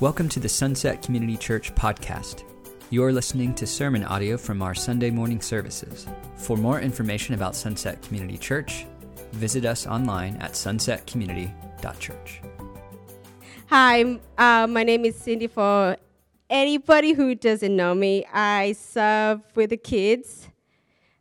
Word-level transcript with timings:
Welcome 0.00 0.30
to 0.30 0.40
the 0.40 0.48
Sunset 0.48 1.02
Community 1.02 1.36
Church 1.36 1.74
podcast. 1.74 2.44
You're 2.88 3.12
listening 3.12 3.54
to 3.56 3.66
sermon 3.66 4.02
audio 4.02 4.38
from 4.38 4.62
our 4.62 4.74
Sunday 4.74 5.10
morning 5.10 5.42
services. 5.42 6.06
For 6.36 6.56
more 6.56 6.80
information 6.80 7.34
about 7.34 7.54
Sunset 7.54 8.00
Community 8.00 8.38
Church, 8.38 8.86
visit 9.32 9.66
us 9.66 9.86
online 9.86 10.36
at 10.36 10.52
sunsetcommunity.church. 10.52 12.40
Hi, 13.66 14.18
uh, 14.38 14.66
my 14.66 14.84
name 14.84 15.04
is 15.04 15.16
Cindy. 15.16 15.48
For 15.48 15.98
anybody 16.48 17.12
who 17.12 17.34
doesn't 17.34 17.76
know 17.76 17.94
me, 17.94 18.24
I 18.32 18.72
serve 18.72 19.42
with 19.54 19.68
the 19.68 19.76
kids. 19.76 20.48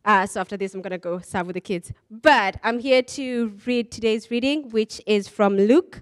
Uh, 0.06 0.26
so 0.26 0.40
after 0.40 0.56
this, 0.56 0.74
I'm 0.74 0.82
going 0.82 0.92
to 0.92 0.98
go 0.98 1.20
serve 1.20 1.48
with 1.48 1.56
the 1.56 1.62
kids. 1.62 1.92
But 2.10 2.56
I'm 2.64 2.80
here 2.80 3.02
to 3.02 3.60
read 3.66 3.92
today's 3.92 4.32
reading, 4.32 4.70
which 4.70 5.02
is 5.06 5.28
from 5.28 5.58
Luke 5.58 6.02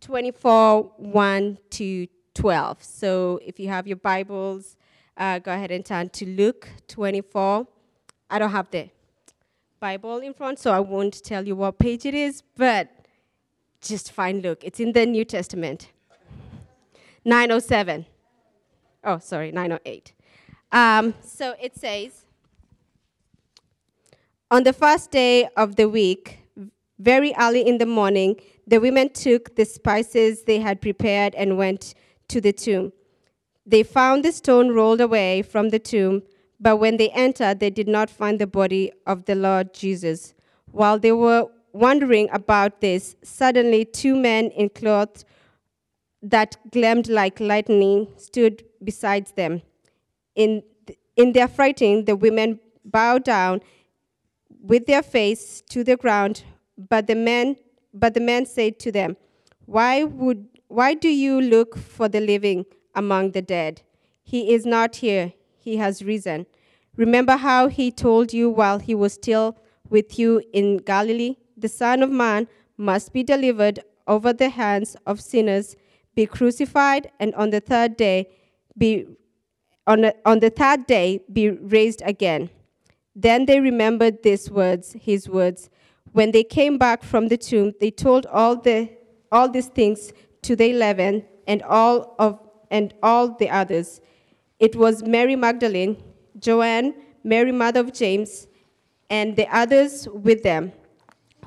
24 0.00 0.92
1 0.96 1.58
to 1.70 2.06
12. 2.34 2.82
So 2.82 3.40
if 3.44 3.58
you 3.58 3.68
have 3.68 3.86
your 3.86 3.96
Bibles, 3.96 4.76
uh, 5.16 5.38
go 5.38 5.52
ahead 5.52 5.70
and 5.70 5.84
turn 5.84 6.08
to 6.10 6.26
Luke 6.26 6.68
24. 6.88 7.66
I 8.30 8.38
don't 8.38 8.50
have 8.50 8.70
the 8.70 8.90
Bible 9.80 10.18
in 10.18 10.34
front, 10.34 10.58
so 10.58 10.72
I 10.72 10.80
won't 10.80 11.22
tell 11.22 11.46
you 11.46 11.54
what 11.56 11.78
page 11.78 12.04
it 12.06 12.14
is, 12.14 12.42
but 12.56 12.88
just 13.80 14.12
find 14.12 14.42
Luke. 14.42 14.60
It's 14.64 14.80
in 14.80 14.92
the 14.92 15.06
New 15.06 15.24
Testament. 15.24 15.90
907. 17.24 18.06
Oh, 19.04 19.18
sorry, 19.18 19.52
908. 19.52 20.12
Um, 20.72 21.14
so 21.22 21.54
it 21.60 21.76
says, 21.76 22.24
On 24.50 24.64
the 24.64 24.72
first 24.72 25.10
day 25.10 25.48
of 25.56 25.76
the 25.76 25.88
week, 25.88 26.38
very 26.98 27.34
early 27.38 27.66
in 27.66 27.78
the 27.78 27.86
morning, 27.86 28.40
the 28.66 28.80
women 28.80 29.10
took 29.10 29.54
the 29.56 29.64
spices 29.64 30.44
they 30.44 30.58
had 30.58 30.80
prepared 30.80 31.34
and 31.34 31.58
went 31.58 31.94
to 32.28 32.40
the 32.40 32.52
tomb. 32.52 32.92
They 33.66 33.82
found 33.82 34.24
the 34.24 34.32
stone 34.32 34.70
rolled 34.70 35.00
away 35.00 35.42
from 35.42 35.70
the 35.70 35.78
tomb, 35.78 36.22
but 36.60 36.76
when 36.76 36.96
they 36.96 37.10
entered, 37.10 37.60
they 37.60 37.70
did 37.70 37.88
not 37.88 38.10
find 38.10 38.38
the 38.38 38.46
body 38.46 38.92
of 39.06 39.24
the 39.24 39.34
Lord 39.34 39.72
Jesus. 39.74 40.34
While 40.70 40.98
they 40.98 41.12
were 41.12 41.48
wondering 41.72 42.28
about 42.32 42.80
this, 42.80 43.16
suddenly 43.22 43.84
two 43.84 44.16
men 44.16 44.46
in 44.50 44.68
clothes 44.68 45.24
that 46.22 46.56
gleamed 46.70 47.08
like 47.08 47.40
lightning 47.40 48.08
stood 48.16 48.64
beside 48.82 49.26
them. 49.36 49.62
In, 50.34 50.62
in 51.16 51.32
their 51.32 51.48
frighting, 51.48 52.04
the 52.04 52.16
women 52.16 52.60
bowed 52.84 53.24
down 53.24 53.60
with 54.62 54.86
their 54.86 55.02
face 55.02 55.62
to 55.68 55.84
the 55.84 55.96
ground, 55.96 56.44
but 56.76 57.06
the 57.06 57.14
men, 57.14 57.56
but 57.92 58.14
the 58.14 58.20
men 58.20 58.46
said 58.46 58.78
to 58.80 58.92
them, 58.92 59.16
Why 59.66 60.04
would 60.04 60.46
why 60.74 60.92
do 60.92 61.08
you 61.08 61.40
look 61.40 61.78
for 61.78 62.08
the 62.08 62.20
living 62.20 62.66
among 62.96 63.30
the 63.30 63.42
dead? 63.42 63.82
He 64.24 64.52
is 64.52 64.66
not 64.66 64.96
here, 64.96 65.32
he 65.56 65.76
has 65.76 66.02
risen. 66.02 66.46
Remember 66.96 67.36
how 67.36 67.68
he 67.68 67.92
told 67.92 68.32
you 68.32 68.50
while 68.50 68.80
he 68.80 68.94
was 68.94 69.12
still 69.12 69.56
with 69.88 70.18
you 70.18 70.42
in 70.52 70.78
Galilee? 70.78 71.36
The 71.56 71.68
Son 71.68 72.02
of 72.02 72.10
Man 72.10 72.48
must 72.76 73.12
be 73.12 73.22
delivered 73.22 73.80
over 74.08 74.32
the 74.32 74.48
hands 74.48 74.96
of 75.06 75.20
sinners, 75.20 75.76
be 76.16 76.26
crucified, 76.26 77.10
and 77.20 77.32
on 77.36 77.50
the 77.50 77.60
third 77.60 77.96
day 77.96 78.28
be 78.76 79.06
on, 79.86 80.10
on 80.24 80.40
the 80.40 80.50
third 80.50 80.86
day 80.86 81.20
be 81.32 81.50
raised 81.50 82.02
again. 82.04 82.50
Then 83.14 83.46
they 83.46 83.60
remembered 83.60 84.24
these 84.24 84.50
words, 84.50 84.96
his 85.00 85.28
words. 85.28 85.70
When 86.10 86.32
they 86.32 86.42
came 86.42 86.78
back 86.78 87.04
from 87.04 87.28
the 87.28 87.36
tomb, 87.36 87.74
they 87.80 87.92
told 87.92 88.26
all 88.26 88.56
the 88.56 88.90
all 89.30 89.48
these 89.48 89.66
things 89.66 90.12
to 90.44 90.56
the 90.56 90.70
eleven 90.70 91.24
and 91.46 91.62
all 91.62 92.14
of 92.18 92.38
and 92.70 92.94
all 93.02 93.28
the 93.28 93.50
others. 93.50 94.00
It 94.58 94.76
was 94.76 95.02
Mary 95.02 95.36
Magdalene, 95.36 96.02
Joanne, 96.38 96.94
Mary 97.22 97.52
mother 97.52 97.80
of 97.80 97.92
James, 97.92 98.46
and 99.10 99.36
the 99.36 99.46
others 99.54 100.08
with 100.08 100.42
them, 100.42 100.72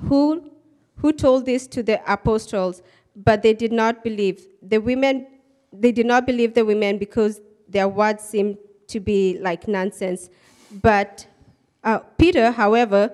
who 0.08 0.52
who 0.98 1.12
told 1.14 1.46
this 1.46 1.68
to 1.68 1.84
the 1.84 2.00
apostles, 2.12 2.82
but 3.16 3.42
they 3.42 3.54
did 3.54 3.72
not 3.72 4.04
believe. 4.04 4.46
The 4.62 4.80
women 4.80 5.28
they 5.74 5.92
did 5.92 6.06
not 6.06 6.26
believe 6.26 6.54
the 6.54 6.66
women 6.66 6.98
because 6.98 7.42
their 7.68 7.88
words 7.88 8.24
seemed 8.24 8.58
to 8.88 9.00
be 9.00 9.38
like 9.40 9.68
nonsense. 9.68 10.30
But 10.82 11.28
uh, 11.84 12.00
Peter, 12.18 12.52
however, 12.52 13.12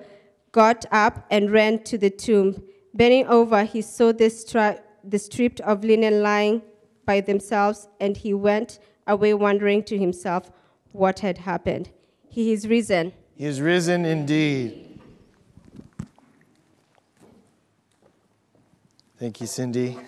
got 0.52 0.86
up 0.92 1.26
and 1.30 1.50
ran 1.50 1.82
to 1.84 1.98
the 1.98 2.10
tomb. 2.10 2.62
Bending 2.94 3.26
over, 3.26 3.64
he 3.64 3.82
saw 3.82 4.12
the, 4.12 4.26
stri- 4.26 4.80
the 5.06 5.18
strip 5.18 5.60
of 5.60 5.84
linen 5.84 6.22
lying 6.22 6.62
by 7.04 7.20
themselves, 7.20 7.88
and 8.00 8.16
he 8.16 8.32
went 8.32 8.78
away 9.06 9.34
wondering 9.34 9.82
to 9.84 9.98
himself 9.98 10.50
what 10.92 11.20
had 11.20 11.38
happened. 11.38 11.90
He 12.28 12.52
is 12.52 12.66
risen. 12.66 13.12
He 13.36 13.44
is 13.44 13.60
risen 13.60 14.04
indeed. 14.04 15.00
Thank 19.18 19.40
you, 19.40 19.46
Cindy. 19.46 19.98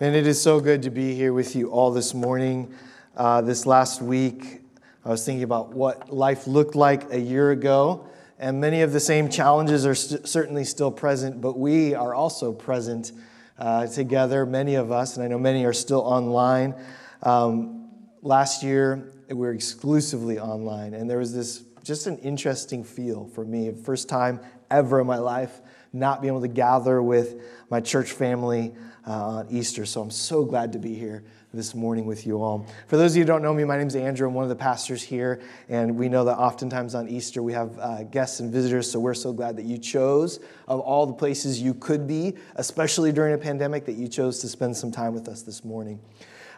Man, 0.00 0.14
it 0.14 0.26
is 0.26 0.40
so 0.40 0.60
good 0.60 0.82
to 0.82 0.90
be 0.90 1.14
here 1.14 1.32
with 1.32 1.54
you 1.54 1.70
all 1.70 1.90
this 1.90 2.14
morning. 2.14 2.72
Uh, 3.16 3.40
this 3.40 3.66
last 3.66 4.00
week, 4.00 4.62
I 5.04 5.10
was 5.10 5.24
thinking 5.24 5.42
about 5.42 5.74
what 5.74 6.12
life 6.12 6.46
looked 6.46 6.74
like 6.74 7.12
a 7.12 7.18
year 7.18 7.50
ago, 7.50 8.06
and 8.38 8.60
many 8.60 8.82
of 8.82 8.92
the 8.92 9.00
same 9.00 9.28
challenges 9.28 9.84
are 9.84 9.94
st- 9.94 10.26
certainly 10.26 10.64
still 10.64 10.90
present, 10.90 11.40
but 11.40 11.58
we 11.58 11.94
are 11.94 12.14
also 12.14 12.52
present 12.52 13.12
uh, 13.60 13.86
together, 13.86 14.46
many 14.46 14.74
of 14.74 14.90
us, 14.90 15.16
and 15.16 15.24
I 15.24 15.28
know 15.28 15.38
many 15.38 15.64
are 15.64 15.72
still 15.72 16.00
online. 16.00 16.74
Um, 17.22 17.90
last 18.22 18.62
year, 18.62 19.12
we 19.28 19.34
were 19.34 19.52
exclusively 19.52 20.38
online, 20.38 20.94
and 20.94 21.08
there 21.08 21.18
was 21.18 21.32
this 21.34 21.62
just 21.84 22.06
an 22.06 22.18
interesting 22.18 22.82
feel 22.82 23.26
for 23.26 23.44
me. 23.44 23.72
First 23.72 24.08
time 24.08 24.40
ever 24.70 25.00
in 25.00 25.06
my 25.06 25.18
life 25.18 25.60
not 25.92 26.20
being 26.20 26.32
able 26.32 26.42
to 26.42 26.48
gather 26.48 27.02
with 27.02 27.40
my 27.68 27.80
church 27.80 28.12
family 28.12 28.74
uh, 29.06 29.12
on 29.12 29.46
Easter. 29.50 29.86
So 29.86 30.00
I'm 30.00 30.10
so 30.10 30.44
glad 30.44 30.72
to 30.72 30.78
be 30.78 30.94
here 30.94 31.24
this 31.52 31.74
morning 31.74 32.06
with 32.06 32.26
you 32.26 32.40
all. 32.40 32.64
For 32.86 32.96
those 32.96 33.12
of 33.12 33.16
you 33.16 33.22
who 33.24 33.26
don't 33.26 33.42
know 33.42 33.52
me, 33.52 33.64
my 33.64 33.76
name 33.76 33.88
is 33.88 33.96
Andrew. 33.96 34.28
I'm 34.28 34.34
one 34.34 34.44
of 34.44 34.48
the 34.48 34.56
pastors 34.56 35.02
here, 35.02 35.40
and 35.68 35.96
we 35.96 36.08
know 36.08 36.24
that 36.26 36.38
oftentimes 36.38 36.94
on 36.94 37.08
Easter 37.08 37.42
we 37.42 37.52
have 37.54 37.76
uh, 37.78 38.04
guests 38.04 38.38
and 38.38 38.52
visitors, 38.52 38.88
so 38.88 39.00
we're 39.00 39.14
so 39.14 39.32
glad 39.32 39.56
that 39.56 39.64
you 39.64 39.76
chose, 39.76 40.38
of 40.68 40.78
all 40.78 41.06
the 41.06 41.12
places 41.12 41.60
you 41.60 41.74
could 41.74 42.06
be, 42.06 42.34
especially 42.54 43.10
during 43.10 43.34
a 43.34 43.38
pandemic, 43.38 43.84
that 43.86 43.96
you 43.96 44.06
chose 44.06 44.38
to 44.40 44.48
spend 44.48 44.76
some 44.76 44.92
time 44.92 45.12
with 45.12 45.26
us 45.28 45.42
this 45.42 45.64
morning. 45.64 45.98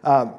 Um, 0.04 0.34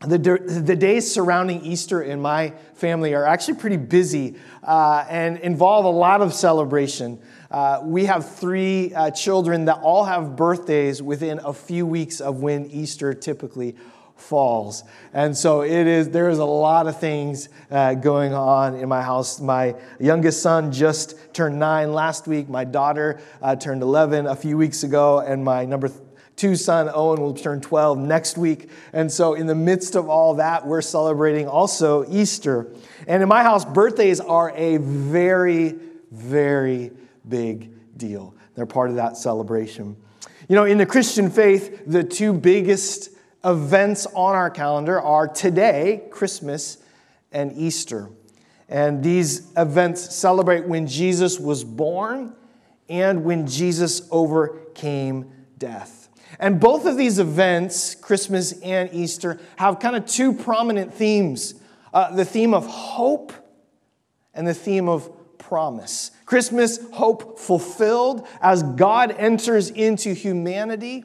the, 0.00 0.18
the 0.18 0.74
days 0.74 1.08
surrounding 1.08 1.60
Easter 1.60 2.02
in 2.02 2.20
my 2.20 2.54
family 2.74 3.14
are 3.14 3.24
actually 3.24 3.54
pretty 3.54 3.76
busy 3.76 4.36
uh, 4.64 5.04
and 5.08 5.38
involve 5.38 5.84
a 5.84 5.90
lot 5.90 6.22
of 6.22 6.34
celebration. 6.34 7.20
Uh, 7.52 7.82
we 7.84 8.06
have 8.06 8.34
three 8.36 8.94
uh, 8.94 9.10
children 9.10 9.66
that 9.66 9.78
all 9.82 10.06
have 10.06 10.36
birthdays 10.36 11.02
within 11.02 11.38
a 11.44 11.52
few 11.52 11.84
weeks 11.84 12.18
of 12.18 12.40
when 12.40 12.64
Easter 12.70 13.12
typically 13.12 13.76
falls. 14.16 14.84
And 15.12 15.36
so 15.36 15.60
it 15.62 15.86
is, 15.86 16.08
there 16.08 16.30
is 16.30 16.38
a 16.38 16.46
lot 16.46 16.86
of 16.86 16.98
things 16.98 17.50
uh, 17.70 17.92
going 17.92 18.32
on 18.32 18.76
in 18.76 18.88
my 18.88 19.02
house. 19.02 19.38
My 19.38 19.74
youngest 20.00 20.40
son 20.40 20.72
just 20.72 21.14
turned 21.34 21.58
nine 21.58 21.92
last 21.92 22.26
week. 22.26 22.48
My 22.48 22.64
daughter 22.64 23.20
uh, 23.42 23.54
turned 23.56 23.82
11 23.82 24.26
a 24.26 24.36
few 24.36 24.56
weeks 24.56 24.82
ago. 24.82 25.20
And 25.20 25.44
my 25.44 25.66
number 25.66 25.90
two 26.36 26.56
son, 26.56 26.90
Owen, 26.94 27.20
will 27.20 27.34
turn 27.34 27.60
12 27.60 27.98
next 27.98 28.38
week. 28.38 28.70
And 28.94 29.12
so 29.12 29.34
in 29.34 29.46
the 29.46 29.54
midst 29.54 29.94
of 29.94 30.08
all 30.08 30.36
that, 30.36 30.66
we're 30.66 30.80
celebrating 30.80 31.48
also 31.48 32.10
Easter. 32.10 32.72
And 33.06 33.22
in 33.22 33.28
my 33.28 33.42
house, 33.42 33.66
birthdays 33.66 34.20
are 34.20 34.52
a 34.56 34.78
very, 34.78 35.74
very 36.10 36.92
big 37.28 37.70
deal. 37.96 38.34
They're 38.54 38.66
part 38.66 38.90
of 38.90 38.96
that 38.96 39.16
celebration. 39.16 39.96
You 40.48 40.56
know, 40.56 40.64
in 40.64 40.78
the 40.78 40.86
Christian 40.86 41.30
faith, 41.30 41.82
the 41.86 42.04
two 42.04 42.32
biggest 42.32 43.10
events 43.44 44.06
on 44.06 44.34
our 44.34 44.50
calendar 44.50 45.00
are 45.00 45.28
today, 45.28 46.02
Christmas, 46.10 46.78
and 47.32 47.56
Easter. 47.56 48.10
And 48.68 49.02
these 49.02 49.52
events 49.56 50.14
celebrate 50.14 50.66
when 50.66 50.86
Jesus 50.86 51.38
was 51.38 51.64
born 51.64 52.34
and 52.88 53.24
when 53.24 53.46
Jesus 53.46 54.08
overcame 54.10 55.30
death. 55.58 56.08
And 56.38 56.58
both 56.58 56.86
of 56.86 56.96
these 56.96 57.18
events, 57.18 57.94
Christmas 57.94 58.52
and 58.62 58.92
Easter, 58.92 59.38
have 59.56 59.78
kind 59.78 59.96
of 59.96 60.06
two 60.06 60.32
prominent 60.32 60.92
themes 60.92 61.54
uh, 61.92 62.14
the 62.14 62.24
theme 62.24 62.54
of 62.54 62.66
hope 62.66 63.32
and 64.32 64.46
the 64.46 64.54
theme 64.54 64.88
of 64.88 65.10
promise. 65.52 66.12
Christmas, 66.24 66.78
hope 66.94 67.38
fulfilled 67.38 68.26
as 68.40 68.62
God 68.62 69.14
enters 69.18 69.68
into 69.68 70.14
humanity 70.14 71.04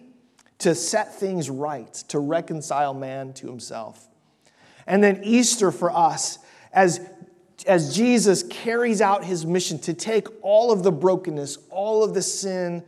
to 0.59 0.73
set 0.73 1.13
things 1.15 1.49
right, 1.49 1.93
to 2.07 2.17
reconcile 2.17 2.93
man 2.93 3.33
to 3.33 3.47
himself. 3.47 4.07
And 4.87 5.03
then 5.03 5.19
Easter 5.25 5.69
for 5.69 5.91
us, 5.91 6.39
as, 6.71 7.01
as 7.65 7.93
Jesus 7.93 8.41
carries 8.43 9.01
out 9.01 9.25
his 9.25 9.45
mission 9.45 9.79
to 9.79 9.93
take 9.93 10.29
all 10.41 10.71
of 10.71 10.81
the 10.81 10.93
brokenness, 10.93 11.57
all 11.69 12.01
of 12.01 12.13
the 12.13 12.21
sin, 12.21 12.85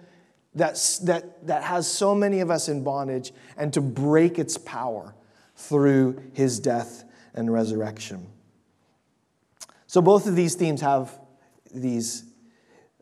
that's, 0.56 1.00
that, 1.00 1.46
that 1.46 1.64
has 1.64 1.92
so 1.92 2.16
many 2.16 2.40
of 2.40 2.50
us 2.50 2.70
in 2.70 2.86
bondage 2.86 3.34
and 3.58 3.74
to 3.74 3.82
break 3.82 4.40
its 4.40 4.58
power 4.58 5.14
through 5.58 6.24
his 6.32 6.62
death 6.62 7.04
and 7.34 7.52
resurrection. 7.52 8.28
So 9.88 10.02
both 10.02 10.26
of 10.26 10.38
these 10.38 10.56
themes 10.56 10.80
have 10.80 11.20
these 11.74 12.24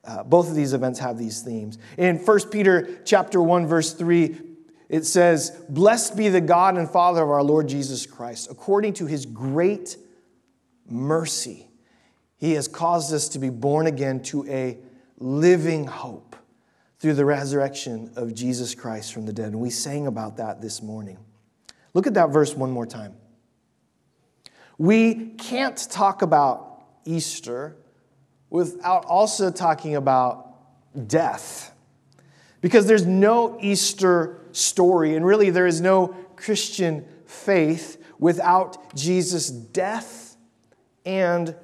uh, 0.03 0.23
both 0.23 0.47
of 0.47 0.55
these 0.55 0.73
events 0.73 0.99
have 0.99 1.17
these 1.17 1.41
themes. 1.41 1.77
In 1.97 2.17
1 2.17 2.49
Peter 2.49 3.01
chapter 3.03 3.41
1 3.41 3.67
verse 3.67 3.93
3 3.93 4.37
it 4.89 5.05
says, 5.05 5.51
"Blessed 5.67 6.15
be 6.15 6.29
the 6.29 6.39
God 6.39 6.77
and 6.77 6.89
Father 6.89 7.21
of 7.23 7.29
our 7.29 7.43
Lord 7.43 7.67
Jesus 7.67 8.05
Christ, 8.05 8.47
according 8.49 8.93
to 8.93 9.05
his 9.05 9.25
great 9.25 9.97
mercy, 10.89 11.69
he 12.37 12.53
has 12.53 12.69
caused 12.69 13.13
us 13.13 13.27
to 13.29 13.39
be 13.39 13.49
born 13.49 13.85
again 13.85 14.21
to 14.23 14.47
a 14.47 14.77
living 15.17 15.85
hope 15.85 16.37
through 16.99 17.15
the 17.15 17.25
resurrection 17.25 18.11
of 18.15 18.33
Jesus 18.33 18.73
Christ 18.73 19.11
from 19.11 19.25
the 19.25 19.33
dead." 19.33 19.47
And 19.47 19.59
we 19.59 19.69
sang 19.69 20.07
about 20.07 20.37
that 20.37 20.61
this 20.61 20.81
morning. 20.81 21.17
Look 21.93 22.07
at 22.07 22.13
that 22.13 22.29
verse 22.29 22.55
one 22.55 22.71
more 22.71 22.85
time. 22.85 23.15
We 24.77 25.31
can't 25.37 25.77
talk 25.89 26.21
about 26.21 26.83
Easter 27.03 27.75
without 28.49 29.05
also 29.05 29.51
talking 29.51 29.95
about 29.95 30.55
death. 31.07 31.73
Because 32.61 32.87
there's 32.87 33.05
no 33.05 33.57
Easter 33.61 34.41
story, 34.51 35.15
and 35.15 35.25
really 35.25 35.49
there 35.49 35.67
is 35.67 35.81
no 35.81 36.15
Christian 36.35 37.05
faith 37.25 38.03
without 38.19 38.95
Jesus' 38.95 39.49
death 39.49 40.35
and 41.05 41.55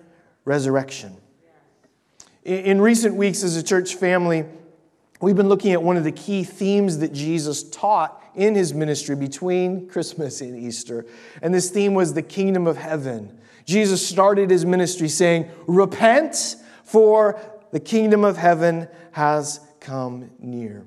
resurrection. 0.45 1.18
In 2.44 2.81
recent 2.81 3.15
weeks, 3.15 3.44
as 3.44 3.56
a 3.56 3.63
church 3.63 3.95
family, 3.95 4.45
we've 5.21 5.36
been 5.36 5.50
looking 5.50 5.71
at 5.71 5.81
one 5.81 5.97
of 5.97 6.03
the 6.03 6.12
key 6.12 6.44
themes 6.44 7.00
that 7.00 7.13
Jesus 7.13 7.63
taught 7.63 8.21
in 8.36 8.56
his 8.56 8.74
ministry 8.74 9.15
between 9.15 9.88
Christmas 9.88 10.41
and 10.41 10.57
Easter. 10.57 11.06
And 11.41 11.53
this 11.53 11.69
theme 11.69 11.94
was 11.94 12.13
the 12.13 12.21
kingdom 12.21 12.68
of 12.68 12.77
heaven. 12.77 13.39
Jesus 13.65 14.06
started 14.06 14.50
his 14.50 14.65
ministry 14.65 15.07
saying, 15.07 15.50
Repent, 15.68 16.57
for 16.94 17.42
the 17.72 17.80
kingdom 17.80 18.24
of 18.24 18.38
heaven 18.38 18.88
has 19.13 19.60
come 19.80 20.30
near. 20.38 20.86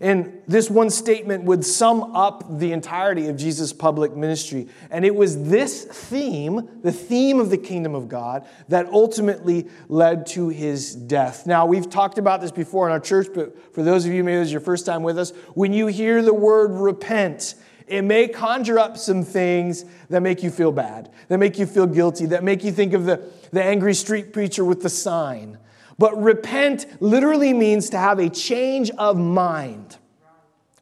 And 0.00 0.42
this 0.48 0.68
one 0.68 0.90
statement 0.90 1.44
would 1.44 1.64
sum 1.64 2.16
up 2.16 2.58
the 2.58 2.72
entirety 2.72 3.28
of 3.28 3.36
Jesus' 3.36 3.72
public 3.72 4.16
ministry. 4.16 4.66
And 4.90 5.04
it 5.04 5.14
was 5.14 5.48
this 5.48 5.84
theme, 5.84 6.68
the 6.82 6.90
theme 6.90 7.38
of 7.38 7.50
the 7.50 7.56
kingdom 7.56 7.94
of 7.94 8.08
God, 8.08 8.48
that 8.66 8.86
ultimately 8.86 9.68
led 9.86 10.26
to 10.26 10.48
his 10.48 10.92
death. 10.96 11.46
Now, 11.46 11.66
we've 11.66 11.88
talked 11.88 12.18
about 12.18 12.40
this 12.40 12.50
before 12.50 12.88
in 12.88 12.92
our 12.92 12.98
church, 12.98 13.28
but 13.32 13.72
for 13.72 13.84
those 13.84 14.06
of 14.06 14.12
you, 14.12 14.24
maybe 14.24 14.38
this 14.38 14.48
is 14.48 14.52
your 14.52 14.60
first 14.60 14.86
time 14.86 15.04
with 15.04 15.20
us, 15.20 15.30
when 15.54 15.72
you 15.72 15.86
hear 15.86 16.20
the 16.20 16.34
word 16.34 16.72
repent, 16.72 17.54
it 17.90 18.02
may 18.02 18.28
conjure 18.28 18.78
up 18.78 18.96
some 18.96 19.22
things 19.24 19.84
that 20.10 20.20
make 20.20 20.42
you 20.42 20.50
feel 20.50 20.72
bad, 20.72 21.10
that 21.28 21.38
make 21.38 21.58
you 21.58 21.66
feel 21.66 21.86
guilty, 21.86 22.26
that 22.26 22.44
make 22.44 22.64
you 22.64 22.72
think 22.72 22.92
of 22.92 23.04
the, 23.04 23.22
the 23.52 23.62
angry 23.62 23.94
street 23.94 24.32
preacher 24.32 24.64
with 24.64 24.82
the 24.82 24.90
sign 24.90 25.58
but 25.98 26.16
repent 26.22 26.86
literally 27.02 27.52
means 27.52 27.90
to 27.90 27.98
have 27.98 28.20
a 28.20 28.30
change 28.30 28.90
of 28.92 29.18
mind 29.18 29.96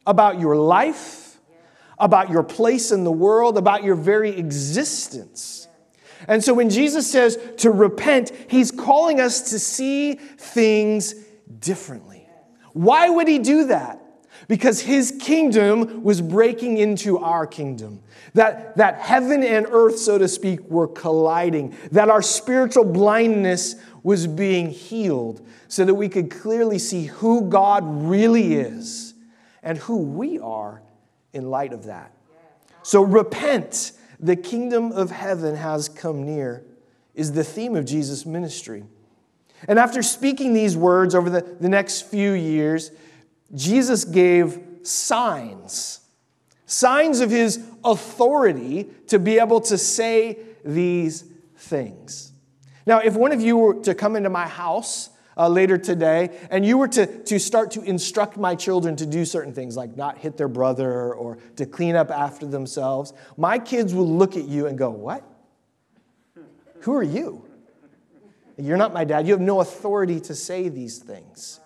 about 0.05 0.39
your 0.39 0.55
life, 0.55 1.39
about 1.97 2.29
your 2.29 2.43
place 2.43 2.91
in 2.91 3.03
the 3.03 3.11
world, 3.11 3.57
about 3.57 3.83
your 3.83 3.95
very 3.95 4.29
existence. 4.29 5.67
And 6.27 6.43
so 6.43 6.53
when 6.53 6.69
Jesus 6.69 7.09
says 7.11 7.37
to 7.57 7.71
repent, 7.71 8.31
he's 8.47 8.71
calling 8.71 9.19
us 9.19 9.49
to 9.49 9.59
see 9.59 10.13
things 10.13 11.15
differently. 11.59 12.27
Why 12.73 13.09
would 13.09 13.27
he 13.27 13.39
do 13.39 13.65
that? 13.67 13.99
Because 14.47 14.81
his 14.81 15.13
kingdom 15.19 16.03
was 16.03 16.21
breaking 16.21 16.77
into 16.77 17.17
our 17.17 17.45
kingdom. 17.45 18.01
That, 18.33 18.77
that 18.77 18.99
heaven 18.99 19.43
and 19.43 19.67
earth, 19.69 19.97
so 19.97 20.17
to 20.17 20.27
speak, 20.27 20.61
were 20.69 20.87
colliding. 20.87 21.75
That 21.91 22.09
our 22.09 22.21
spiritual 22.21 22.85
blindness 22.85 23.75
was 24.03 24.25
being 24.25 24.69
healed 24.69 25.45
so 25.67 25.83
that 25.83 25.95
we 25.95 26.07
could 26.07 26.31
clearly 26.31 26.79
see 26.79 27.05
who 27.05 27.49
God 27.49 27.83
really 27.85 28.55
is 28.55 29.13
and 29.63 29.77
who 29.77 29.97
we 29.97 30.39
are 30.39 30.81
in 31.33 31.49
light 31.49 31.73
of 31.73 31.85
that. 31.85 32.13
So, 32.83 33.01
repent, 33.01 33.91
the 34.19 34.37
kingdom 34.37 34.93
of 34.93 35.11
heaven 35.11 35.55
has 35.55 35.89
come 35.89 36.25
near, 36.25 36.63
is 37.15 37.33
the 37.33 37.43
theme 37.43 37.75
of 37.75 37.83
Jesus' 37.83 38.25
ministry. 38.25 38.85
And 39.67 39.77
after 39.77 40.01
speaking 40.01 40.53
these 40.53 40.77
words 40.77 41.15
over 41.15 41.29
the, 41.29 41.41
the 41.41 41.67
next 41.67 42.03
few 42.03 42.31
years, 42.31 42.91
Jesus 43.53 44.03
gave 44.05 44.59
signs 44.83 46.01
signs 46.67 47.21
of 47.21 47.31
his 47.31 47.65
authority 47.83 48.87
to 49.07 49.17
be 49.17 49.39
able 49.39 49.59
to 49.61 49.77
say 49.77 50.37
these 50.63 51.23
things. 51.55 52.31
Now, 52.85 52.99
if 52.99 53.15
one 53.15 53.31
of 53.31 53.41
you 53.41 53.57
were 53.57 53.73
to 53.83 53.95
come 53.95 54.15
into 54.15 54.29
my 54.29 54.47
house 54.47 55.09
uh, 55.35 55.47
later 55.47 55.77
today 55.77 56.37
and 56.51 56.65
you 56.65 56.77
were 56.77 56.87
to, 56.89 57.23
to 57.23 57.39
start 57.39 57.71
to 57.71 57.81
instruct 57.81 58.37
my 58.37 58.53
children 58.53 58.95
to 58.97 59.05
do 59.05 59.25
certain 59.25 59.53
things, 59.53 59.75
like 59.75 59.95
not 59.95 60.17
hit 60.17 60.37
their 60.37 60.47
brother 60.47 61.13
or 61.13 61.37
to 61.55 61.65
clean 61.65 61.95
up 61.95 62.11
after 62.11 62.45
themselves, 62.45 63.13
my 63.37 63.57
kids 63.57 63.93
will 63.93 64.09
look 64.09 64.35
at 64.35 64.43
you 64.43 64.67
and 64.67 64.77
go, 64.77 64.89
What? 64.89 65.23
Who 66.81 66.93
are 66.93 67.03
you? 67.03 67.43
You're 68.57 68.77
not 68.77 68.93
my 68.93 69.03
dad. 69.03 69.25
You 69.25 69.33
have 69.33 69.41
no 69.41 69.61
authority 69.61 70.19
to 70.21 70.35
say 70.35 70.67
these 70.69 70.99
things. 70.99 71.59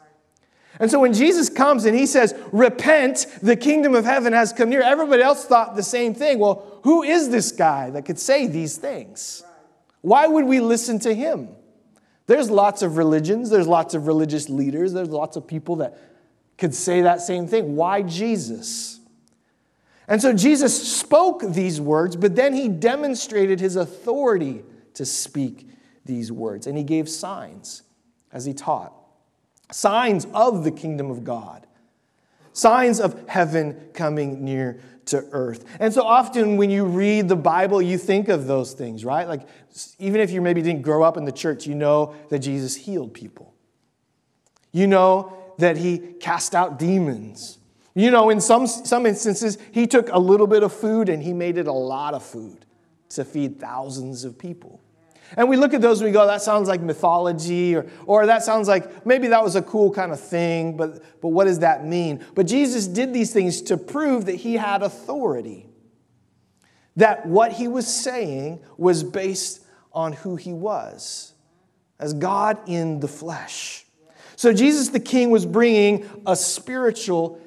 And 0.80 0.90
so 0.90 1.00
when 1.00 1.14
Jesus 1.14 1.50
comes 1.50 1.86
and 1.86 1.96
he 1.96 2.06
says, 2.06 2.34
Repent, 2.52 3.28
the 3.42 3.56
kingdom 3.56 3.94
of 3.94 4.06
heaven 4.06 4.34
has 4.34 4.54
come 4.54 4.70
near, 4.70 4.82
everybody 4.82 5.22
else 5.22 5.46
thought 5.46 5.76
the 5.76 5.84
same 5.84 6.14
thing. 6.14 6.40
Well, 6.40 6.80
who 6.84 7.04
is 7.04 7.30
this 7.30 7.52
guy 7.52 7.90
that 7.92 8.06
could 8.06 8.20
say 8.20 8.48
these 8.48 8.78
things? 8.78 9.44
Why 10.02 10.28
would 10.28 10.46
we 10.46 10.60
listen 10.60 11.00
to 11.00 11.14
him? 11.14 11.50
There's 12.28 12.50
lots 12.50 12.82
of 12.82 12.98
religions, 12.98 13.50
there's 13.50 13.68
lots 13.68 13.94
of 13.94 14.08
religious 14.08 14.50
leaders, 14.50 14.94
there's 14.94 15.10
lots 15.10 15.36
of 15.36 15.46
people 15.46 15.78
that 15.78 15.98
could 16.58 16.74
say 16.74 17.02
that 17.02 17.22
same 17.22 17.48
thing. 17.48 17.76
Why 17.76 18.02
Jesus? 18.02 19.00
And 20.08 20.22
so 20.22 20.32
Jesus 20.34 20.98
spoke 21.00 21.42
these 21.42 21.82
words, 21.82 22.16
but 22.16 22.36
then 22.36 22.54
he 22.54 22.70
demonstrated 22.70 23.60
his 23.60 23.76
authority 23.76 24.64
to 24.94 25.06
speak 25.06 25.68
these 26.06 26.32
words, 26.32 26.68
and 26.68 26.78
he 26.78 26.84
gave 26.84 27.10
signs 27.10 27.84
as 28.32 28.46
he 28.46 28.54
taught 28.54 28.94
signs 29.72 30.28
of 30.34 30.64
the 30.64 30.72
kingdom 30.72 31.10
of 31.10 31.24
God, 31.24 31.66
signs 32.54 33.00
of 33.00 33.28
heaven 33.28 33.90
coming 33.94 34.44
near 34.44 34.80
to 35.06 35.26
earth. 35.32 35.66
And 35.80 35.94
so 35.94 36.04
often 36.04 36.58
when 36.58 36.70
you 36.70 36.86
read 36.86 37.28
the 37.28 37.36
Bible, 37.36 37.82
you 37.82 37.98
think 37.98 38.30
of 38.30 38.48
those 38.48 38.74
things, 38.74 39.04
right? 39.04 39.28
Like, 39.28 39.48
even 40.00 40.22
if 40.22 40.32
you 40.32 40.42
maybe 40.42 40.62
didn't 40.62 40.82
grow 40.84 41.04
up 41.04 41.18
in 41.18 41.26
the 41.26 41.32
church, 41.32 41.66
you 41.66 41.76
know 41.76 42.14
that 42.30 42.40
Jesus 42.40 42.76
healed 42.76 43.14
people. 43.14 43.54
You 44.72 44.88
know 44.88 45.38
that 45.58 45.78
he 45.78 45.98
cast 45.98 46.56
out 46.56 46.80
demons. 46.80 47.58
You 47.94 48.12
know, 48.12 48.30
in 48.30 48.40
some, 48.40 48.68
some 48.68 49.06
instances, 49.06 49.58
he 49.72 49.86
took 49.86 50.10
a 50.12 50.20
little 50.20 50.48
bit 50.48 50.64
of 50.64 50.74
food 50.74 51.10
and 51.10 51.22
he 51.22 51.34
made 51.34 51.58
it 51.58 51.68
a 51.68 51.74
lot 51.74 52.14
of 52.14 52.24
food 52.24 52.66
to 53.10 53.26
feed 53.26 53.60
thousands 53.60 54.24
of 54.24 54.38
people. 54.38 54.81
And 55.38 55.48
we 55.48 55.58
look 55.58 55.74
at 55.74 55.82
those 55.82 56.02
and 56.02 56.08
we 56.08 56.12
go, 56.12 56.26
that 56.28 56.42
sounds 56.42 56.68
like 56.68 56.82
mythology, 56.82 57.76
or, 57.76 57.86
or 58.06 58.26
that 58.26 58.44
sounds 58.44 58.68
like 58.68 59.06
maybe 59.06 59.28
that 59.30 59.44
was 59.44 59.56
a 59.56 59.62
cool 59.62 59.92
kind 59.92 60.12
of 60.12 60.20
thing, 60.20 60.76
but, 60.76 61.04
but 61.22 61.30
what 61.30 61.46
does 61.46 61.60
that 61.60 61.86
mean? 61.86 62.26
But 62.36 62.48
Jesus 62.48 62.88
did 62.88 63.14
these 63.14 63.32
things 63.32 63.62
to 63.64 63.78
prove 63.78 64.26
that 64.26 64.36
he 64.36 64.56
had 64.56 64.84
authority, 64.84 65.68
that 66.96 67.26
what 67.26 67.54
he 67.54 67.68
was 67.68 67.88
saying 67.88 68.62
was 68.78 69.04
based 69.04 69.64
on 69.94 70.14
who 70.14 70.36
he 70.36 70.54
was 70.54 71.34
as 72.00 72.14
God 72.14 72.58
in 72.68 73.00
the 73.00 73.08
flesh. 73.08 73.86
So 74.36 74.52
Jesus 74.52 74.90
the 74.90 75.00
King 75.00 75.30
was 75.30 75.46
bringing 75.46 76.10
a 76.26 76.36
spiritual, 76.36 77.40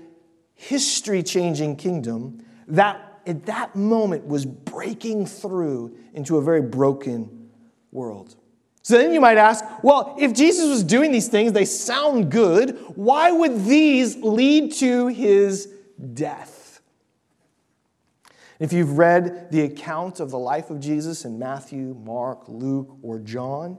history 0.54 1.22
changing 1.22 1.76
kingdom 1.76 2.44
that 2.68 3.20
at 3.26 3.46
that 3.46 3.74
moment 3.74 4.26
was 4.26 4.46
breaking 4.46 5.26
through 5.26 5.96
into 6.14 6.36
a 6.38 6.42
very 6.42 6.62
broken 6.62 7.43
world. 7.94 8.36
So 8.82 8.98
then 8.98 9.14
you 9.14 9.20
might 9.20 9.38
ask, 9.38 9.64
well, 9.82 10.14
if 10.18 10.34
Jesus 10.34 10.68
was 10.68 10.84
doing 10.84 11.10
these 11.10 11.28
things, 11.28 11.52
they 11.52 11.64
sound 11.64 12.30
good. 12.30 12.78
Why 12.96 13.32
would 13.32 13.64
these 13.64 14.16
lead 14.16 14.72
to 14.74 15.06
his 15.06 15.72
death? 16.12 16.82
If 18.60 18.74
you've 18.74 18.98
read 18.98 19.50
the 19.50 19.62
account 19.62 20.20
of 20.20 20.30
the 20.30 20.38
life 20.38 20.68
of 20.68 20.80
Jesus 20.80 21.24
in 21.24 21.38
Matthew, 21.38 21.94
Mark, 22.04 22.44
Luke, 22.46 22.98
or 23.00 23.18
John, 23.18 23.78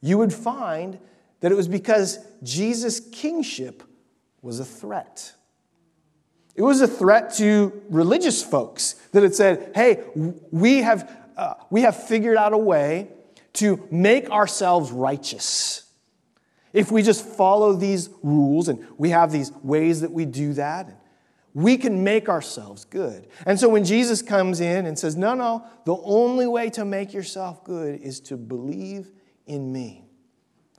you 0.00 0.16
would 0.18 0.32
find 0.32 0.98
that 1.40 1.50
it 1.50 1.56
was 1.56 1.68
because 1.68 2.20
Jesus' 2.42 3.00
kingship 3.00 3.82
was 4.42 4.60
a 4.60 4.64
threat. 4.64 5.32
It 6.54 6.62
was 6.62 6.80
a 6.80 6.88
threat 6.88 7.34
to 7.34 7.82
religious 7.90 8.44
folks 8.44 8.94
that 9.12 9.24
had 9.24 9.34
said, 9.34 9.72
hey, 9.74 10.04
we 10.14 10.82
have, 10.82 11.10
uh, 11.36 11.54
we 11.68 11.82
have 11.82 11.96
figured 11.96 12.36
out 12.36 12.52
a 12.52 12.58
way 12.58 13.08
to 13.54 13.86
make 13.90 14.30
ourselves 14.30 14.90
righteous. 14.90 15.84
If 16.72 16.92
we 16.92 17.02
just 17.02 17.24
follow 17.24 17.72
these 17.72 18.10
rules 18.22 18.68
and 18.68 18.86
we 18.96 19.10
have 19.10 19.32
these 19.32 19.52
ways 19.62 20.02
that 20.02 20.12
we 20.12 20.24
do 20.24 20.52
that, 20.54 21.00
we 21.52 21.76
can 21.76 22.04
make 22.04 22.28
ourselves 22.28 22.84
good. 22.84 23.26
And 23.44 23.58
so 23.58 23.68
when 23.68 23.84
Jesus 23.84 24.22
comes 24.22 24.60
in 24.60 24.86
and 24.86 24.96
says, 24.98 25.16
No, 25.16 25.34
no, 25.34 25.64
the 25.84 25.96
only 25.96 26.46
way 26.46 26.70
to 26.70 26.84
make 26.84 27.12
yourself 27.12 27.64
good 27.64 28.00
is 28.00 28.20
to 28.20 28.36
believe 28.36 29.10
in 29.46 29.72
me, 29.72 30.04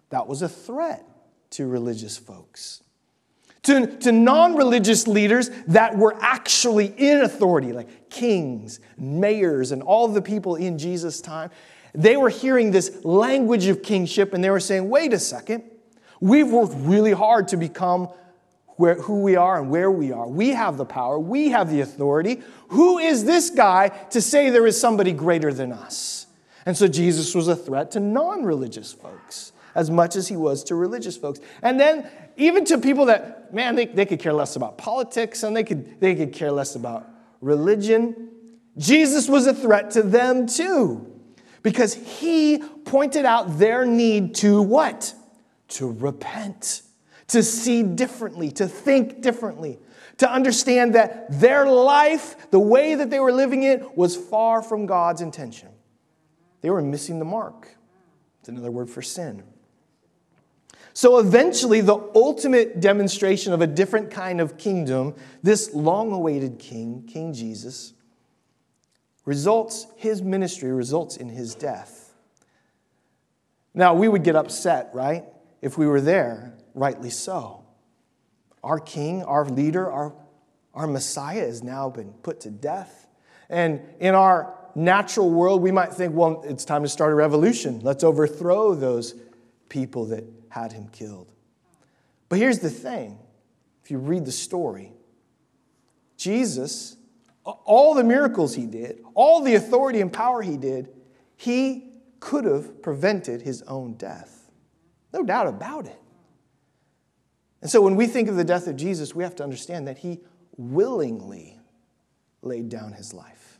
that 0.09 0.27
was 0.27 0.41
a 0.41 0.49
threat 0.49 1.05
to 1.51 1.67
religious 1.67 2.17
folks. 2.17 2.83
To, 3.63 3.85
to 3.85 4.11
non 4.11 4.55
religious 4.55 5.07
leaders 5.07 5.51
that 5.67 5.95
were 5.95 6.17
actually 6.19 6.87
in 6.97 7.21
authority, 7.21 7.73
like 7.73 8.09
kings, 8.09 8.79
mayors, 8.97 9.71
and 9.71 9.83
all 9.83 10.07
the 10.07 10.21
people 10.21 10.55
in 10.55 10.79
Jesus' 10.79 11.21
time, 11.21 11.51
they 11.93 12.17
were 12.17 12.29
hearing 12.29 12.71
this 12.71 13.03
language 13.03 13.65
of 13.67 13.83
kingship 13.83 14.33
and 14.33 14.43
they 14.43 14.49
were 14.49 14.59
saying, 14.59 14.89
wait 14.89 15.13
a 15.13 15.19
second, 15.19 15.63
we've 16.19 16.49
worked 16.49 16.73
really 16.77 17.11
hard 17.11 17.49
to 17.49 17.57
become 17.57 18.09
where, 18.77 18.95
who 18.95 19.21
we 19.21 19.35
are 19.35 19.59
and 19.59 19.69
where 19.69 19.91
we 19.91 20.11
are. 20.11 20.27
We 20.27 20.49
have 20.49 20.77
the 20.77 20.85
power, 20.85 21.19
we 21.19 21.49
have 21.49 21.69
the 21.69 21.81
authority. 21.81 22.41
Who 22.69 22.97
is 22.97 23.25
this 23.25 23.49
guy 23.49 23.89
to 24.11 24.21
say 24.21 24.49
there 24.49 24.65
is 24.65 24.79
somebody 24.79 25.11
greater 25.11 25.53
than 25.53 25.71
us? 25.71 26.27
And 26.65 26.77
so 26.77 26.87
Jesus 26.87 27.35
was 27.35 27.47
a 27.47 27.55
threat 27.55 27.91
to 27.91 27.99
non 27.99 28.43
religious 28.43 28.93
folks 28.93 29.51
as 29.73 29.89
much 29.89 30.15
as 30.15 30.27
he 30.27 30.35
was 30.35 30.63
to 30.65 30.75
religious 30.75 31.17
folks. 31.17 31.39
And 31.61 31.79
then 31.79 32.09
even 32.37 32.65
to 32.65 32.77
people 32.77 33.05
that, 33.05 33.53
man, 33.53 33.75
they, 33.75 33.85
they 33.85 34.05
could 34.05 34.19
care 34.19 34.33
less 34.33 34.55
about 34.55 34.77
politics 34.77 35.43
and 35.43 35.55
they 35.55 35.63
could, 35.63 35.99
they 35.99 36.15
could 36.15 36.33
care 36.33 36.51
less 36.51 36.75
about 36.75 37.07
religion. 37.39 38.29
Jesus 38.77 39.27
was 39.27 39.47
a 39.47 39.53
threat 39.53 39.91
to 39.91 40.03
them 40.03 40.45
too 40.45 41.10
because 41.63 41.93
he 41.93 42.59
pointed 42.85 43.25
out 43.25 43.59
their 43.59 43.85
need 43.85 44.35
to 44.35 44.61
what? 44.61 45.13
To 45.69 45.91
repent, 45.91 46.81
to 47.27 47.43
see 47.43 47.83
differently, 47.83 48.51
to 48.51 48.67
think 48.67 49.21
differently, 49.21 49.79
to 50.17 50.31
understand 50.31 50.95
that 50.95 51.27
their 51.39 51.65
life, 51.65 52.51
the 52.51 52.59
way 52.59 52.95
that 52.95 53.09
they 53.09 53.19
were 53.19 53.31
living 53.31 53.63
it, 53.63 53.97
was 53.97 54.15
far 54.15 54.61
from 54.61 54.85
God's 54.85 55.21
intention. 55.21 55.69
They 56.61 56.69
were 56.69 56.81
missing 56.81 57.19
the 57.19 57.25
mark. 57.25 57.75
It's 58.39 58.49
another 58.49 58.71
word 58.71 58.89
for 58.89 59.01
sin. 59.01 59.43
So 60.93 61.19
eventually, 61.19 61.81
the 61.81 61.97
ultimate 62.15 62.81
demonstration 62.81 63.53
of 63.53 63.61
a 63.61 63.67
different 63.67 64.11
kind 64.11 64.41
of 64.41 64.57
kingdom, 64.57 65.15
this 65.41 65.73
long 65.73 66.11
awaited 66.11 66.59
king, 66.59 67.03
King 67.07 67.33
Jesus, 67.33 67.93
results, 69.25 69.87
his 69.95 70.21
ministry 70.21 70.71
results 70.71 71.17
in 71.17 71.29
his 71.29 71.55
death. 71.55 72.13
Now, 73.73 73.93
we 73.93 74.07
would 74.07 74.23
get 74.23 74.35
upset, 74.35 74.89
right? 74.93 75.23
If 75.61 75.77
we 75.77 75.87
were 75.87 76.01
there, 76.01 76.53
rightly 76.73 77.09
so. 77.09 77.63
Our 78.63 78.79
king, 78.79 79.23
our 79.23 79.45
leader, 79.45 79.89
our, 79.89 80.13
our 80.73 80.87
Messiah 80.87 81.41
has 81.41 81.63
now 81.63 81.89
been 81.89 82.13
put 82.23 82.41
to 82.41 82.49
death. 82.49 83.07
And 83.49 83.81
in 83.99 84.15
our 84.15 84.55
natural 84.75 85.29
world, 85.29 85.61
we 85.61 85.71
might 85.71 85.93
think, 85.93 86.13
well, 86.13 86.41
it's 86.45 86.65
time 86.65 86.83
to 86.83 86.89
start 86.89 87.11
a 87.11 87.15
revolution. 87.15 87.79
Let's 87.81 88.03
overthrow 88.03 88.75
those 88.75 89.15
people 89.69 90.05
that 90.07 90.23
had 90.49 90.73
him 90.73 90.89
killed. 90.91 91.31
But 92.29 92.39
here's 92.39 92.59
the 92.59 92.69
thing 92.69 93.19
if 93.83 93.91
you 93.91 93.97
read 93.97 94.25
the 94.25 94.31
story, 94.31 94.93
Jesus 96.17 96.97
all 97.43 97.93
the 97.93 98.03
miracles 98.03 98.55
he 98.55 98.65
did, 98.65 99.03
all 99.13 99.41
the 99.41 99.55
authority 99.55 100.01
and 100.01 100.11
power 100.11 100.41
he 100.41 100.57
did, 100.57 100.89
he 101.35 101.91
could 102.19 102.45
have 102.45 102.81
prevented 102.81 103.41
his 103.41 103.61
own 103.63 103.93
death. 103.93 104.49
No 105.13 105.23
doubt 105.23 105.47
about 105.47 105.87
it. 105.87 105.99
And 107.61 107.69
so 107.69 107.81
when 107.81 107.95
we 107.95 108.07
think 108.07 108.29
of 108.29 108.35
the 108.35 108.43
death 108.43 108.67
of 108.67 108.75
Jesus, 108.75 109.13
we 109.13 109.23
have 109.23 109.35
to 109.37 109.43
understand 109.43 109.87
that 109.87 109.99
he 109.99 110.19
willingly 110.57 111.59
laid 112.41 112.69
down 112.69 112.93
his 112.93 113.13
life. 113.13 113.59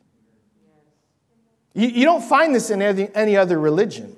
You, 1.73 1.87
you 1.87 2.05
don't 2.05 2.23
find 2.23 2.53
this 2.53 2.69
in 2.69 2.81
any, 2.81 3.09
any 3.15 3.37
other 3.37 3.59
religion. 3.59 4.15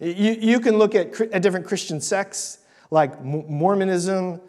You, 0.00 0.36
you 0.40 0.60
can 0.60 0.78
look 0.78 0.94
at, 0.94 1.20
at 1.20 1.42
different 1.42 1.66
Christian 1.66 2.00
sects 2.00 2.58
like 2.90 3.22
Mormonism, 3.22 4.40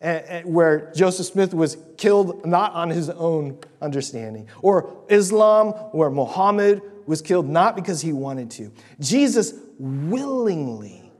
where 0.00 0.92
Joseph 0.94 1.26
Smith 1.26 1.54
was 1.54 1.76
killed 1.96 2.44
not 2.44 2.72
on 2.74 2.90
his 2.90 3.08
own 3.10 3.58
understanding, 3.80 4.48
or 4.62 5.04
Islam, 5.08 5.72
where 5.92 6.10
Muhammad 6.10 6.82
was 7.06 7.22
killed 7.22 7.48
not 7.48 7.76
because 7.76 8.00
he 8.00 8.12
wanted 8.12 8.50
to. 8.52 8.72
Jesus 9.00 9.54
willingly 9.78 11.10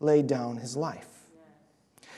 laid 0.00 0.26
down 0.26 0.56
his 0.56 0.76
life. 0.76 1.06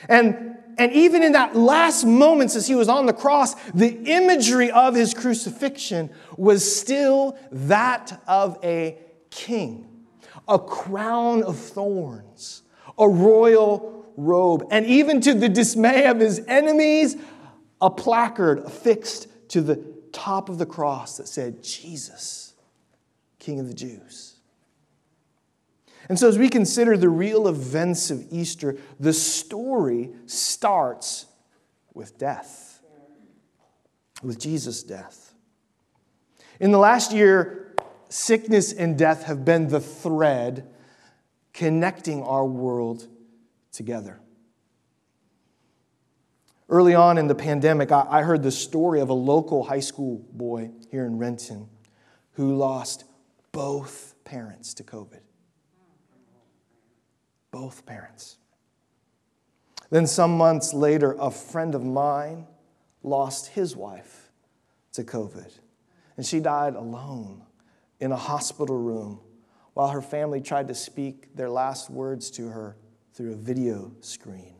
And, 0.09 0.57
and 0.77 0.91
even 0.93 1.23
in 1.23 1.33
that 1.33 1.55
last 1.55 2.05
moments 2.05 2.55
as 2.55 2.67
he 2.67 2.75
was 2.75 2.89
on 2.89 3.05
the 3.05 3.13
cross, 3.13 3.53
the 3.71 3.89
imagery 4.05 4.71
of 4.71 4.95
his 4.95 5.13
crucifixion 5.13 6.09
was 6.37 6.79
still 6.79 7.37
that 7.51 8.21
of 8.27 8.57
a 8.63 8.97
king, 9.29 9.87
a 10.47 10.59
crown 10.59 11.43
of 11.43 11.57
thorns, 11.57 12.63
a 12.97 13.07
royal 13.07 14.02
robe, 14.17 14.67
and 14.71 14.85
even 14.85 15.21
to 15.21 15.33
the 15.33 15.49
dismay 15.49 16.05
of 16.07 16.19
his 16.19 16.41
enemies, 16.47 17.15
a 17.81 17.89
placard 17.89 18.59
affixed 18.59 19.27
to 19.49 19.61
the 19.61 19.83
top 20.11 20.49
of 20.49 20.57
the 20.57 20.65
cross 20.65 21.17
that 21.17 21.27
said, 21.27 21.63
Jesus, 21.63 22.53
King 23.39 23.59
of 23.59 23.67
the 23.67 23.73
Jews. 23.73 24.35
And 26.09 26.19
so, 26.19 26.27
as 26.27 26.37
we 26.37 26.49
consider 26.49 26.97
the 26.97 27.09
real 27.09 27.47
events 27.47 28.11
of 28.11 28.25
Easter, 28.29 28.77
the 28.99 29.13
story 29.13 30.11
starts 30.25 31.25
with 31.93 32.17
death, 32.17 32.81
with 34.21 34.39
Jesus' 34.39 34.83
death. 34.83 35.33
In 36.59 36.71
the 36.71 36.77
last 36.77 37.13
year, 37.13 37.75
sickness 38.09 38.73
and 38.73 38.97
death 38.97 39.23
have 39.23 39.43
been 39.45 39.69
the 39.69 39.79
thread 39.79 40.69
connecting 41.53 42.23
our 42.23 42.45
world 42.45 43.07
together. 43.73 44.21
Early 46.69 46.95
on 46.95 47.17
in 47.17 47.27
the 47.27 47.35
pandemic, 47.35 47.91
I 47.91 48.21
heard 48.21 48.41
the 48.41 48.51
story 48.51 49.01
of 49.01 49.09
a 49.09 49.13
local 49.13 49.63
high 49.63 49.81
school 49.81 50.25
boy 50.31 50.71
here 50.89 51.05
in 51.05 51.17
Renton 51.17 51.67
who 52.33 52.55
lost 52.55 53.03
both 53.51 54.15
parents 54.23 54.73
to 54.75 54.83
COVID. 54.83 55.19
Both 57.51 57.85
parents. 57.85 58.37
Then, 59.91 60.07
some 60.07 60.35
months 60.37 60.73
later, 60.73 61.15
a 61.19 61.29
friend 61.29 61.75
of 61.75 61.83
mine 61.83 62.47
lost 63.03 63.49
his 63.49 63.75
wife 63.75 64.31
to 64.93 65.03
COVID. 65.03 65.51
And 66.17 66.25
she 66.25 66.39
died 66.39 66.75
alone 66.75 67.43
in 67.99 68.11
a 68.11 68.17
hospital 68.17 68.77
room 68.77 69.19
while 69.75 69.89
her 69.89 70.01
family 70.01 70.41
tried 70.41 70.67
to 70.69 70.75
speak 70.75 71.35
their 71.35 71.49
last 71.49 71.91
words 71.91 72.31
to 72.31 72.47
her 72.47 72.77
through 73.13 73.33
a 73.33 73.35
video 73.35 73.91
screen. 74.01 74.55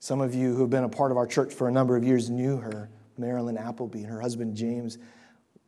Some 0.00 0.20
of 0.20 0.34
you 0.34 0.54
who 0.54 0.62
have 0.62 0.70
been 0.70 0.84
a 0.84 0.88
part 0.88 1.10
of 1.10 1.16
our 1.16 1.26
church 1.26 1.52
for 1.52 1.68
a 1.68 1.72
number 1.72 1.96
of 1.96 2.04
years 2.04 2.30
knew 2.30 2.56
her, 2.58 2.90
Marilyn 3.18 3.58
Appleby, 3.58 4.00
and 4.00 4.10
her 4.10 4.20
husband 4.20 4.56
James 4.56 4.98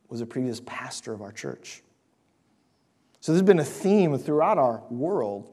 was 0.07 0.21
a 0.21 0.25
previous 0.25 0.61
pastor 0.65 1.13
of 1.13 1.21
our 1.21 1.31
church. 1.31 1.83
So 3.19 3.31
there's 3.31 3.43
been 3.43 3.59
a 3.59 3.65
theme 3.65 4.17
throughout 4.17 4.57
our 4.57 4.83
world. 4.89 5.51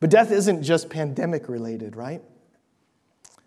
But 0.00 0.10
death 0.10 0.32
isn't 0.32 0.62
just 0.62 0.90
pandemic 0.90 1.48
related, 1.48 1.94
right? 1.94 2.22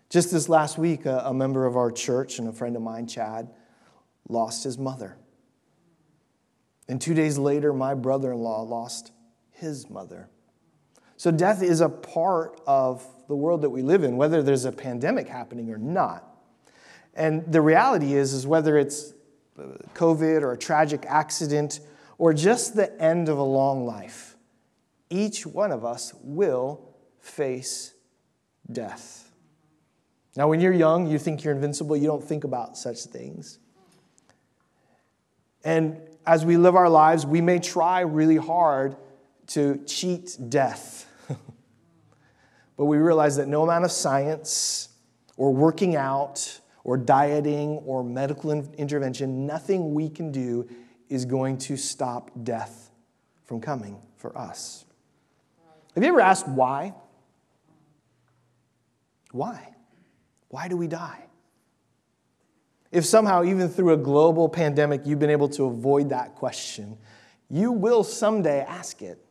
Just 0.08 0.30
this 0.30 0.48
last 0.48 0.78
week, 0.78 1.04
a, 1.04 1.18
a 1.26 1.34
member 1.34 1.66
of 1.66 1.76
our 1.76 1.90
church 1.90 2.38
and 2.38 2.48
a 2.48 2.52
friend 2.52 2.76
of 2.76 2.82
mine, 2.82 3.06
Chad, 3.06 3.50
lost 4.28 4.64
his 4.64 4.78
mother. 4.78 5.16
And 6.88 7.00
two 7.00 7.12
days 7.12 7.36
later, 7.36 7.72
my 7.72 7.94
brother 7.94 8.32
in 8.32 8.38
law 8.38 8.62
lost 8.62 9.12
his 9.50 9.90
mother. 9.90 10.30
So 11.16 11.30
death 11.30 11.62
is 11.62 11.80
a 11.80 11.88
part 11.88 12.60
of 12.66 13.06
the 13.28 13.34
world 13.34 13.62
that 13.62 13.70
we 13.70 13.82
live 13.82 14.04
in, 14.04 14.16
whether 14.16 14.42
there's 14.42 14.64
a 14.64 14.72
pandemic 14.72 15.28
happening 15.28 15.70
or 15.70 15.78
not. 15.78 16.24
And 17.14 17.50
the 17.50 17.60
reality 17.60 18.14
is, 18.14 18.34
is 18.34 18.46
whether 18.46 18.76
it's 18.76 19.14
uh, 19.58 19.62
COVID 19.94 20.42
or 20.42 20.52
a 20.52 20.58
tragic 20.58 21.06
accident 21.08 21.80
or 22.18 22.34
just 22.34 22.76
the 22.76 23.00
end 23.00 23.28
of 23.28 23.38
a 23.38 23.42
long 23.42 23.86
life, 23.86 24.36
each 25.08 25.46
one 25.46 25.72
of 25.72 25.84
us 25.84 26.12
will 26.22 26.94
face 27.20 27.94
death. 28.70 29.30
Now, 30.36 30.48
when 30.48 30.60
you're 30.60 30.72
young, 30.72 31.06
you 31.06 31.18
think 31.18 31.42
you're 31.42 31.54
invincible, 31.54 31.96
you 31.96 32.06
don't 32.06 32.22
think 32.22 32.44
about 32.44 32.76
such 32.76 33.04
things. 33.04 33.58
And 35.64 35.98
as 36.26 36.44
we 36.44 36.58
live 36.58 36.76
our 36.76 36.90
lives, 36.90 37.24
we 37.24 37.40
may 37.40 37.58
try 37.58 38.00
really 38.00 38.36
hard 38.36 38.96
to 39.48 39.82
cheat 39.86 40.36
death 40.48 41.05
but 42.76 42.84
we 42.84 42.98
realize 42.98 43.36
that 43.36 43.48
no 43.48 43.62
amount 43.62 43.84
of 43.84 43.90
science 43.90 44.90
or 45.36 45.52
working 45.52 45.96
out 45.96 46.60
or 46.84 46.96
dieting 46.96 47.78
or 47.84 48.04
medical 48.04 48.52
intervention, 48.52 49.46
nothing 49.46 49.94
we 49.94 50.08
can 50.08 50.30
do 50.30 50.68
is 51.08 51.24
going 51.24 51.58
to 51.58 51.76
stop 51.76 52.30
death 52.42 52.90
from 53.44 53.60
coming 53.60 53.98
for 54.16 54.36
us. 54.36 54.84
Have 55.94 56.02
you 56.02 56.08
ever 56.10 56.20
asked 56.20 56.48
why? 56.48 56.94
Why? 59.32 59.74
Why 60.48 60.68
do 60.68 60.76
we 60.76 60.86
die? 60.86 61.24
If 62.92 63.04
somehow, 63.04 63.44
even 63.44 63.68
through 63.68 63.92
a 63.92 63.96
global 63.96 64.48
pandemic, 64.48 65.02
you've 65.04 65.18
been 65.18 65.30
able 65.30 65.48
to 65.50 65.64
avoid 65.64 66.10
that 66.10 66.34
question, 66.34 66.96
you 67.50 67.72
will 67.72 68.04
someday 68.04 68.60
ask 68.60 69.02
it. 69.02 69.25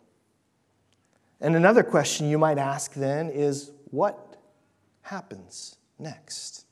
And 1.46 1.56
another 1.56 1.84
question 1.84 2.28
you 2.28 2.40
might 2.40 2.58
ask 2.58 2.96
then 2.96 3.30
is 3.30 3.70
what 3.92 4.36
happens 5.04 5.76
next? 6.00 6.66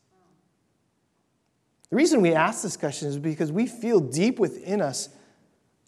The 1.91 1.95
reason 1.95 2.23
we 2.23 2.33
ask 2.33 2.63
this 2.63 2.75
question 2.75 3.07
is 3.07 3.19
because 3.19 3.51
we 3.51 3.67
feel 3.67 3.99
deep 3.99 4.39
within 4.39 4.81
us 4.81 5.09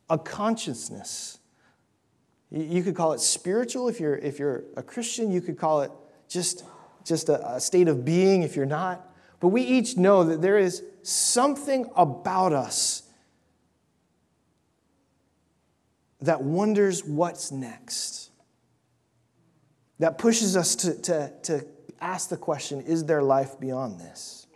a 0.08 0.20
consciousness. 0.20 1.40
You 2.52 2.84
could 2.84 2.94
call 2.94 3.14
it 3.14 3.22
spiritual 3.22 3.90
if 3.90 4.00
you're, 4.00 4.18
if 4.18 4.38
you're 4.38 4.66
a 4.78 4.84
Christian, 4.84 5.32
you 5.32 5.42
could 5.42 5.58
call 5.58 5.82
it 5.82 5.90
just, 6.30 6.64
just 7.04 7.28
a, 7.30 7.56
a 7.56 7.60
state 7.60 7.88
of 7.88 8.06
being 8.06 8.44
if 8.44 8.56
you're 8.56 8.68
not. 8.68 9.12
But 9.40 9.48
we 9.48 9.64
each 9.64 9.98
know 9.98 10.26
that 10.26 10.44
there 10.44 10.60
is 10.60 10.84
something 11.02 11.90
about 11.96 12.54
us 12.54 13.02
that 16.22 16.44
wonders 16.44 17.04
what's 17.04 17.52
next, 17.52 18.30
that 20.00 20.18
pushes 20.18 20.58
us 20.58 20.76
to, 20.76 21.02
to, 21.02 21.34
to 21.44 21.66
ask 22.02 22.30
the 22.30 22.38
question 22.38 22.82
is 22.82 23.06
there 23.06 23.24
life 23.24 23.60
beyond 23.60 24.00
this? 24.00 24.48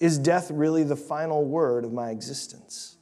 Is 0.00 0.18
death 0.18 0.50
really 0.50 0.82
the 0.82 0.96
final 0.96 1.44
word 1.44 1.84
of 1.84 1.92
my 1.92 2.10
existence? 2.10 2.96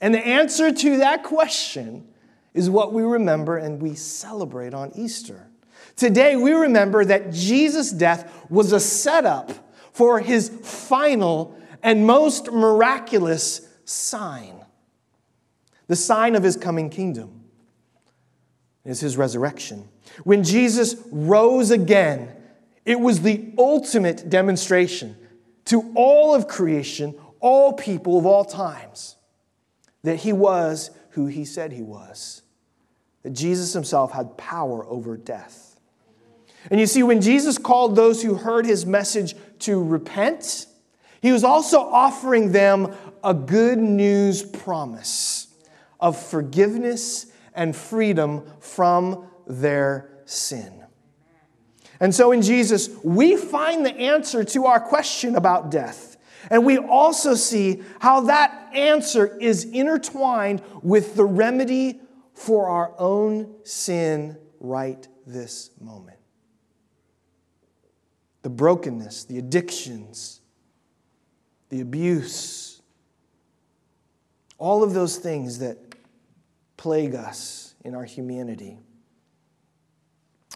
And 0.00 0.14
the 0.14 0.26
answer 0.26 0.72
to 0.72 0.96
that 0.98 1.22
question 1.22 2.08
is 2.54 2.68
what 2.68 2.92
we 2.92 3.02
remember 3.02 3.56
and 3.56 3.80
we 3.80 3.94
celebrate 3.94 4.74
on 4.74 4.92
Easter. 4.94 5.48
Today, 5.96 6.36
we 6.36 6.52
remember 6.52 7.04
that 7.04 7.32
Jesus' 7.32 7.90
death 7.90 8.46
was 8.48 8.72
a 8.72 8.80
setup 8.80 9.52
for 9.92 10.20
his 10.20 10.48
final 10.48 11.56
and 11.82 12.06
most 12.06 12.50
miraculous 12.50 13.68
sign 13.84 14.62
the 15.88 15.96
sign 15.96 16.34
of 16.34 16.42
his 16.42 16.56
coming 16.56 16.88
kingdom 16.88 17.41
is 18.84 19.00
his 19.00 19.16
resurrection. 19.16 19.88
When 20.24 20.42
Jesus 20.42 20.96
rose 21.10 21.70
again, 21.70 22.34
it 22.84 22.98
was 22.98 23.20
the 23.20 23.52
ultimate 23.56 24.28
demonstration 24.28 25.16
to 25.66 25.92
all 25.94 26.34
of 26.34 26.48
creation, 26.48 27.14
all 27.40 27.72
people 27.72 28.18
of 28.18 28.26
all 28.26 28.44
times, 28.44 29.16
that 30.02 30.16
he 30.16 30.32
was 30.32 30.90
who 31.10 31.26
he 31.26 31.44
said 31.44 31.72
he 31.72 31.82
was, 31.82 32.42
that 33.22 33.30
Jesus 33.30 33.72
himself 33.72 34.12
had 34.12 34.36
power 34.36 34.84
over 34.86 35.16
death. 35.16 35.78
And 36.70 36.80
you 36.80 36.86
see, 36.86 37.02
when 37.02 37.20
Jesus 37.20 37.58
called 37.58 37.96
those 37.96 38.22
who 38.22 38.34
heard 38.34 38.66
his 38.66 38.86
message 38.86 39.34
to 39.60 39.82
repent, 39.82 40.66
he 41.20 41.32
was 41.32 41.44
also 41.44 41.80
offering 41.80 42.52
them 42.52 42.94
a 43.22 43.34
good 43.34 43.78
news 43.78 44.42
promise 44.42 45.46
of 46.00 46.20
forgiveness 46.20 47.31
and 47.54 47.74
freedom 47.74 48.44
from 48.60 49.28
their 49.46 50.10
sin. 50.24 50.84
And 52.00 52.14
so 52.14 52.32
in 52.32 52.42
Jesus, 52.42 52.90
we 53.04 53.36
find 53.36 53.86
the 53.86 53.94
answer 53.94 54.42
to 54.44 54.66
our 54.66 54.80
question 54.80 55.36
about 55.36 55.70
death. 55.70 56.16
And 56.50 56.66
we 56.66 56.78
also 56.78 57.34
see 57.34 57.82
how 58.00 58.22
that 58.22 58.70
answer 58.74 59.38
is 59.38 59.64
intertwined 59.64 60.62
with 60.82 61.14
the 61.14 61.24
remedy 61.24 62.00
for 62.34 62.68
our 62.68 62.92
own 62.98 63.54
sin 63.64 64.36
right 64.58 65.06
this 65.26 65.70
moment 65.80 66.18
the 68.42 68.50
brokenness, 68.50 69.24
the 69.24 69.38
addictions, 69.38 70.40
the 71.68 71.80
abuse, 71.80 72.82
all 74.58 74.82
of 74.82 74.94
those 74.94 75.16
things 75.16 75.60
that 75.60 75.91
plague 76.82 77.14
us 77.14 77.76
in 77.84 77.94
our 77.94 78.04
humanity. 78.04 78.76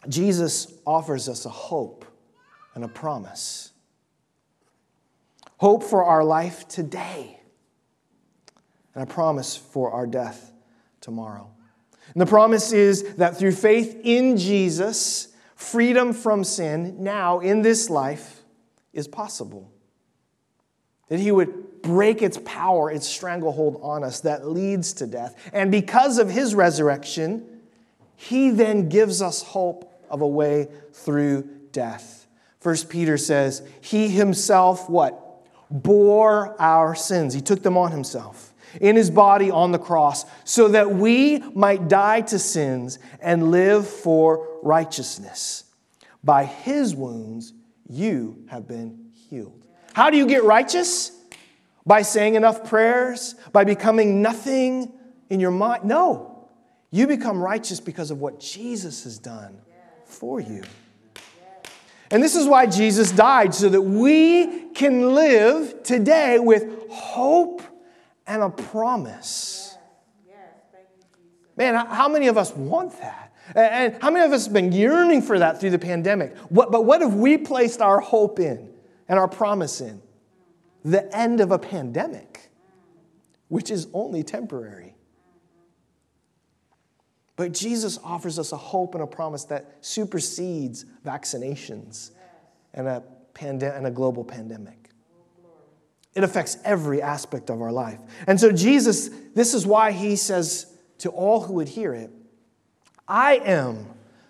Jesus 0.09 0.75
offers 0.85 1.29
us 1.29 1.47
a 1.47 1.49
hope 1.49 2.05
and 2.75 2.83
a 2.83 2.89
promise. 2.89 3.71
Hope 5.59 5.85
for 5.85 6.03
our 6.03 6.25
life 6.25 6.67
today, 6.67 7.39
and 8.93 9.05
a 9.05 9.07
promise 9.07 9.57
for 9.57 9.93
our 9.93 10.05
death 10.05 10.51
tomorrow. 11.01 11.49
And 12.13 12.21
the 12.21 12.27
promise 12.27 12.73
is 12.73 13.15
that 13.15 13.39
through 13.39 13.53
faith 13.53 14.01
in 14.03 14.37
Jesus, 14.37 15.29
freedom 15.55 16.13
from 16.13 16.43
sin 16.43 17.05
now 17.05 17.39
in 17.39 17.63
this 17.63 17.89
life 17.89 18.43
is 18.93 19.07
possible. 19.07 19.73
That 21.09 21.21
he 21.21 21.31
would 21.31 21.83
break 21.83 22.23
its 22.23 22.39
power, 22.45 22.91
its 22.91 23.07
stranglehold 23.07 23.79
on 23.83 24.03
us 24.03 24.21
that 24.21 24.49
leads 24.49 24.93
to 24.95 25.07
death. 25.07 25.37
And 25.53 25.71
because 25.71 26.19
of 26.19 26.31
his 26.31 26.55
resurrection, 26.55 27.61
he 28.17 28.51
then 28.51 28.89
gives 28.89 29.23
us 29.23 29.43
hope 29.43 29.93
of 30.11 30.21
a 30.21 30.27
way 30.27 30.69
through 30.93 31.49
death. 31.73 32.27
First 32.61 32.89
Peter 32.89 33.17
says, 33.17 33.63
He 33.81 34.09
himself, 34.09 34.89
what? 34.91 35.23
Bore 35.71 36.61
our 36.61 36.95
sins. 36.95 37.35
He 37.35 37.41
took 37.41 37.63
them 37.63 37.77
on 37.77 37.93
himself 37.93 38.55
in 38.81 38.97
his 38.97 39.11
body 39.11 39.51
on 39.51 39.73
the 39.73 39.79
cross 39.79 40.25
so 40.45 40.69
that 40.69 40.91
we 40.91 41.39
might 41.55 41.89
die 41.89 42.21
to 42.23 42.39
sins 42.39 42.99
and 43.21 43.51
live 43.51 43.87
for 43.87 44.59
righteousness. 44.63 45.65
By 46.23 46.45
his 46.45 46.95
wounds, 46.95 47.53
you 47.89 48.45
have 48.49 48.67
been 48.67 49.11
healed. 49.29 49.66
How 49.97 50.11
do 50.11 50.19
you 50.19 50.27
get 50.27 50.45
righteous? 50.45 51.11
By 51.87 52.03
saying 52.03 52.35
enough 52.35 52.69
prayers? 52.69 53.35
By 53.51 53.65
becoming 53.65 54.21
nothing 54.21 54.93
in 55.31 55.41
your 55.41 55.51
mind? 55.51 55.85
No. 55.85 56.51
You 56.91 57.07
become 57.07 57.41
righteous 57.41 57.81
because 57.81 58.11
of 58.11 58.21
what 58.21 58.39
Jesus 58.39 59.05
has 59.05 59.19
done 59.19 59.57
for 60.05 60.39
you. 60.39 60.65
And 62.11 62.23
this 62.23 62.37
is 62.37 62.47
why 62.47 62.67
Jesus 62.67 63.11
died, 63.11 63.55
so 63.55 63.71
that 63.71 63.81
we 63.81 64.69
can 64.75 65.15
live 65.15 65.83
today 65.83 66.39
with 66.41 66.67
hope 66.91 67.63
and 68.27 68.43
a 68.43 68.51
promise. 68.51 69.79
Man, 71.57 71.75
how 71.75 72.11
many 72.11 72.27
of 72.27 72.37
us 72.37 72.55
want 72.55 73.01
that? 73.01 73.33
And 73.55 73.97
how 74.03 74.11
many 74.11 74.27
of 74.27 74.33
us 74.35 74.45
have 74.45 74.53
been 74.53 74.73
yearning 74.73 75.23
for 75.23 75.39
that 75.39 75.59
through 75.59 75.71
the 75.71 75.79
pandemic? 75.79 76.37
What, 76.51 76.71
but 76.71 76.85
what 76.85 77.01
have 77.01 77.15
we 77.15 77.39
placed 77.39 77.81
our 77.81 77.99
hope 77.99 78.41
in 78.41 78.76
and 79.09 79.19
our 79.19 79.29
promise 79.29 79.81
in? 79.81 80.01
The 80.85 81.15
end 81.17 81.41
of 81.41 81.51
a 81.51 81.59
pandemic, 81.59 82.51
which 83.49 83.71
is 83.71 83.89
only 83.93 84.23
temporary. 84.23 84.95
But 87.37 87.53
Jesus 87.53 87.99
offers 88.03 88.39
us 88.39 88.53
a 88.53 88.57
hope 88.57 88.95
and 88.95 89.05
a 89.05 89.07
promise 89.07 89.45
that 89.45 89.77
supersedes 89.81 90.87
vaccinations 91.05 92.13
and 92.73 92.89
a, 92.89 93.03
pandem- 93.35 93.77
and 93.77 93.87
a 93.87 93.91
global 93.91 94.25
pandemic. 94.25 94.91
It 96.15 96.25
affects 96.25 96.57
every 96.65 97.03
aspect 97.03 97.51
of 97.51 97.61
our 97.61 97.71
life. 97.71 97.99
And 98.27 98.41
so, 98.41 98.51
Jesus, 98.51 99.11
this 99.35 99.53
is 99.53 99.67
why 99.67 99.93
he 99.93 100.17
says 100.17 100.75
to 100.99 101.11
all 101.11 101.43
who 101.43 101.55
would 101.55 101.69
hear 101.69 101.93
it, 101.93 102.11
I 103.07 103.37
am 103.37 103.87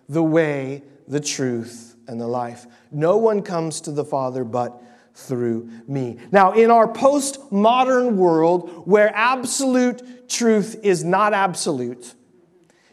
the 0.09 0.23
way, 0.23 0.83
the 1.07 1.21
truth, 1.21 1.96
and 2.09 2.21
the 2.21 2.27
life. 2.27 2.67
No 2.91 3.17
one 3.17 3.43
comes 3.43 3.81
to 3.83 3.93
the 3.93 4.05
Father 4.05 4.45
but 4.45 4.83
through 5.15 5.71
me. 5.89 6.19
Now, 6.31 6.53
in 6.53 6.71
our 6.71 6.87
postmodern 6.87 8.17
world 8.17 8.87
where 8.87 9.11
absolute 9.15 10.29
truth 10.29 10.81
is 10.83 11.05
not 11.05 11.33
absolute, 11.33 12.15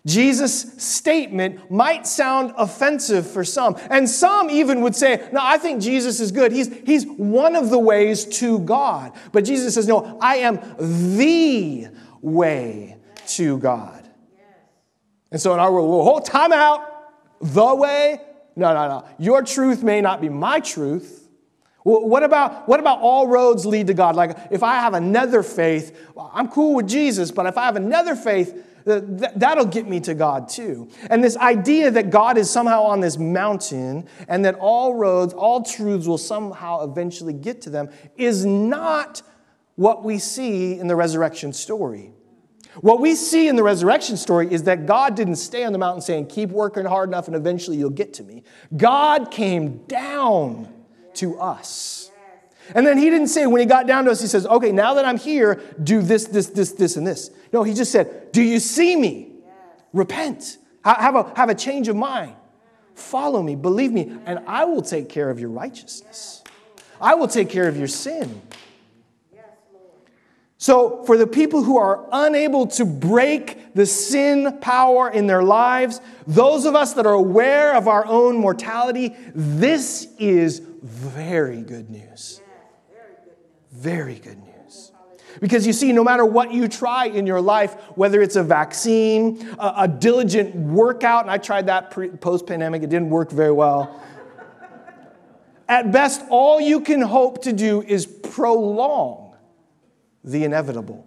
Jesus' 0.05 0.83
statement 0.83 1.71
might 1.71 2.05
sound 2.05 2.53
offensive 2.57 3.29
for 3.29 3.45
some. 3.45 3.77
And 3.89 4.09
some 4.09 4.49
even 4.49 4.81
would 4.81 4.95
say, 4.95 5.27
No, 5.31 5.39
I 5.41 5.57
think 5.57 5.81
Jesus 5.81 6.19
is 6.19 6.31
good. 6.31 6.51
He's, 6.51 6.73
he's 6.85 7.05
one 7.05 7.55
of 7.55 7.69
the 7.69 7.79
ways 7.79 8.25
to 8.39 8.59
God. 8.59 9.13
But 9.31 9.45
Jesus 9.45 9.75
says, 9.75 9.87
No, 9.87 10.17
I 10.21 10.37
am 10.37 10.59
the 10.77 11.87
way 12.21 12.97
to 13.27 13.57
God. 13.59 14.09
And 15.31 15.41
so 15.41 15.53
in 15.53 15.59
our 15.59 15.71
world, 15.71 15.89
we'll 15.89 16.03
hold 16.03 16.25
time 16.25 16.51
out, 16.51 16.85
the 17.41 17.73
way. 17.73 18.21
No, 18.55 18.73
no, 18.73 18.87
no. 18.87 19.05
Your 19.17 19.41
truth 19.43 19.83
may 19.83 20.01
not 20.01 20.21
be 20.21 20.29
my 20.29 20.59
truth. 20.59 21.29
what 21.83 22.23
about, 22.23 22.67
what 22.67 22.79
about 22.79 22.99
all 22.99 23.27
roads 23.27 23.65
lead 23.65 23.87
to 23.87 23.93
God? 23.93 24.15
Like 24.15 24.37
if 24.51 24.63
I 24.63 24.75
have 24.75 24.93
another 24.93 25.43
faith, 25.43 25.97
I'm 26.17 26.47
cool 26.47 26.75
with 26.75 26.87
Jesus, 26.87 27.31
but 27.31 27.45
if 27.45 27.57
I 27.57 27.65
have 27.65 27.75
another 27.75 28.15
faith, 28.15 28.63
That'll 28.85 29.65
get 29.65 29.87
me 29.87 29.99
to 30.01 30.13
God 30.13 30.49
too. 30.49 30.89
And 31.09 31.23
this 31.23 31.37
idea 31.37 31.91
that 31.91 32.09
God 32.09 32.37
is 32.37 32.49
somehow 32.49 32.83
on 32.83 32.99
this 32.99 33.17
mountain 33.17 34.07
and 34.27 34.43
that 34.45 34.55
all 34.55 34.95
roads, 34.95 35.33
all 35.33 35.63
truths 35.63 36.05
will 36.05 36.17
somehow 36.17 36.83
eventually 36.83 37.33
get 37.33 37.61
to 37.61 37.69
them 37.69 37.89
is 38.17 38.45
not 38.45 39.21
what 39.75 40.03
we 40.03 40.19
see 40.19 40.77
in 40.77 40.87
the 40.87 40.95
resurrection 40.95 41.53
story. 41.53 42.11
What 42.81 42.99
we 42.99 43.15
see 43.15 43.47
in 43.47 43.55
the 43.55 43.63
resurrection 43.63 44.17
story 44.17 44.51
is 44.51 44.63
that 44.63 44.85
God 44.85 45.15
didn't 45.15 45.35
stay 45.35 45.63
on 45.63 45.73
the 45.73 45.79
mountain 45.79 46.01
saying, 46.01 46.27
Keep 46.27 46.49
working 46.49 46.85
hard 46.85 47.09
enough 47.09 47.27
and 47.27 47.35
eventually 47.35 47.77
you'll 47.77 47.89
get 47.89 48.13
to 48.15 48.23
me. 48.23 48.43
God 48.75 49.31
came 49.31 49.77
down 49.85 50.73
to 51.15 51.39
us. 51.39 52.11
And 52.73 52.87
then 52.87 52.97
he 52.97 53.09
didn't 53.09 53.27
say, 53.27 53.45
when 53.45 53.59
he 53.59 53.65
got 53.65 53.87
down 53.87 54.05
to 54.05 54.11
us, 54.11 54.21
he 54.21 54.27
says, 54.27 54.47
Okay, 54.47 54.71
now 54.71 54.95
that 54.95 55.05
I'm 55.05 55.17
here, 55.17 55.61
do 55.83 56.01
this, 56.01 56.25
this, 56.25 56.47
this, 56.47 56.71
this, 56.71 56.97
and 56.97 57.05
this. 57.05 57.29
No, 57.51 57.63
he 57.63 57.73
just 57.73 57.91
said, 57.91 58.31
Do 58.31 58.41
you 58.41 58.59
see 58.59 58.95
me? 58.95 59.31
Repent. 59.91 60.57
Have 60.83 61.15
a, 61.15 61.31
have 61.35 61.49
a 61.49 61.55
change 61.55 61.87
of 61.87 61.95
mind. 61.95 62.35
Follow 62.95 63.41
me, 63.41 63.55
believe 63.55 63.91
me, 63.91 64.15
and 64.25 64.39
I 64.47 64.65
will 64.65 64.81
take 64.81 65.09
care 65.09 65.29
of 65.29 65.39
your 65.39 65.49
righteousness. 65.49 66.43
I 67.01 67.15
will 67.15 67.27
take 67.27 67.49
care 67.49 67.67
of 67.67 67.77
your 67.77 67.87
sin. 67.87 68.41
So, 70.63 71.03
for 71.03 71.17
the 71.17 71.27
people 71.27 71.61
who 71.61 71.75
are 71.75 72.07
unable 72.13 72.67
to 72.67 72.85
break 72.85 73.73
the 73.75 73.85
sin 73.85 74.59
power 74.61 75.09
in 75.11 75.27
their 75.27 75.43
lives, 75.43 75.99
those 76.25 76.63
of 76.63 76.73
us 76.73 76.93
that 76.93 77.05
are 77.05 77.11
aware 77.11 77.75
of 77.75 77.89
our 77.89 78.05
own 78.05 78.37
mortality, 78.37 79.13
this 79.35 80.07
is 80.17 80.59
very 80.81 81.63
good 81.63 81.89
news. 81.89 82.39
Very 83.73 84.15
good 84.15 84.37
news. 84.37 84.93
Because 85.41 85.67
you 85.67 85.73
see, 85.73 85.91
no 85.91 86.01
matter 86.01 86.23
what 86.23 86.53
you 86.53 86.69
try 86.69 87.07
in 87.07 87.27
your 87.27 87.41
life, 87.41 87.73
whether 87.97 88.21
it's 88.21 88.37
a 88.37 88.43
vaccine, 88.43 89.45
a, 89.59 89.73
a 89.79 89.87
diligent 89.89 90.55
workout, 90.55 91.23
and 91.23 91.29
I 91.29 91.39
tried 91.39 91.67
that 91.67 91.91
post 92.21 92.47
pandemic, 92.47 92.83
it 92.83 92.89
didn't 92.89 93.09
work 93.09 93.31
very 93.31 93.51
well. 93.51 94.01
At 95.67 95.91
best, 95.91 96.21
all 96.29 96.61
you 96.61 96.79
can 96.79 97.01
hope 97.01 97.43
to 97.43 97.51
do 97.51 97.81
is 97.81 98.05
prolong 98.05 99.22
the 100.23 100.43
inevitable. 100.43 101.05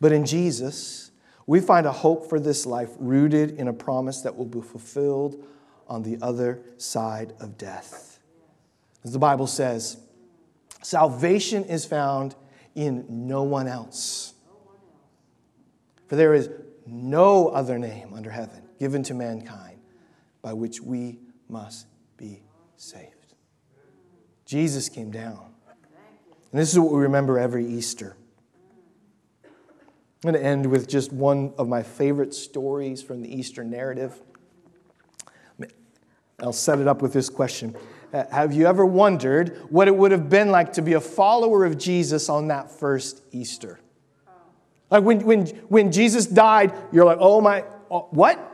But 0.00 0.12
in 0.12 0.26
Jesus, 0.26 1.10
we 1.46 1.60
find 1.60 1.86
a 1.86 1.92
hope 1.92 2.28
for 2.28 2.40
this 2.40 2.66
life 2.66 2.90
rooted 2.98 3.52
in 3.52 3.68
a 3.68 3.72
promise 3.72 4.22
that 4.22 4.36
will 4.36 4.46
be 4.46 4.60
fulfilled 4.60 5.44
on 5.86 6.02
the 6.02 6.18
other 6.22 6.62
side 6.76 7.34
of 7.40 7.58
death. 7.58 8.18
As 9.04 9.12
the 9.12 9.18
Bible 9.18 9.46
says, 9.46 9.98
salvation 10.82 11.64
is 11.64 11.84
found 11.84 12.34
in 12.74 13.04
no 13.08 13.42
one 13.42 13.68
else. 13.68 14.34
For 16.08 16.16
there 16.16 16.34
is 16.34 16.50
no 16.86 17.48
other 17.48 17.78
name 17.78 18.12
under 18.14 18.30
heaven 18.30 18.62
given 18.78 19.02
to 19.04 19.14
mankind 19.14 19.78
by 20.40 20.52
which 20.52 20.80
we 20.80 21.18
must 21.48 21.86
be 22.16 22.42
saved. 22.76 23.34
Jesus 24.44 24.88
came 24.88 25.10
down 25.10 25.51
and 26.52 26.60
this 26.60 26.72
is 26.72 26.78
what 26.78 26.92
we 26.92 27.00
remember 27.00 27.38
every 27.38 27.66
Easter. 27.66 28.14
I'm 29.44 30.30
going 30.30 30.34
to 30.34 30.46
end 30.46 30.66
with 30.66 30.86
just 30.86 31.12
one 31.12 31.52
of 31.58 31.66
my 31.66 31.82
favorite 31.82 32.34
stories 32.34 33.02
from 33.02 33.22
the 33.22 33.34
Easter 33.34 33.64
narrative. 33.64 34.20
I'll 36.40 36.52
set 36.52 36.78
it 36.78 36.86
up 36.86 37.02
with 37.02 37.12
this 37.12 37.28
question 37.28 37.74
uh, 38.12 38.24
Have 38.30 38.52
you 38.52 38.66
ever 38.66 38.84
wondered 38.84 39.56
what 39.70 39.88
it 39.88 39.96
would 39.96 40.12
have 40.12 40.28
been 40.28 40.50
like 40.50 40.74
to 40.74 40.82
be 40.82 40.92
a 40.92 41.00
follower 41.00 41.64
of 41.64 41.78
Jesus 41.78 42.28
on 42.28 42.48
that 42.48 42.70
first 42.70 43.22
Easter? 43.32 43.80
Like 44.90 45.04
when, 45.04 45.24
when, 45.24 45.46
when 45.68 45.90
Jesus 45.90 46.26
died, 46.26 46.74
you're 46.92 47.06
like, 47.06 47.18
oh 47.18 47.40
my, 47.40 47.64
oh, 47.90 48.08
what? 48.10 48.48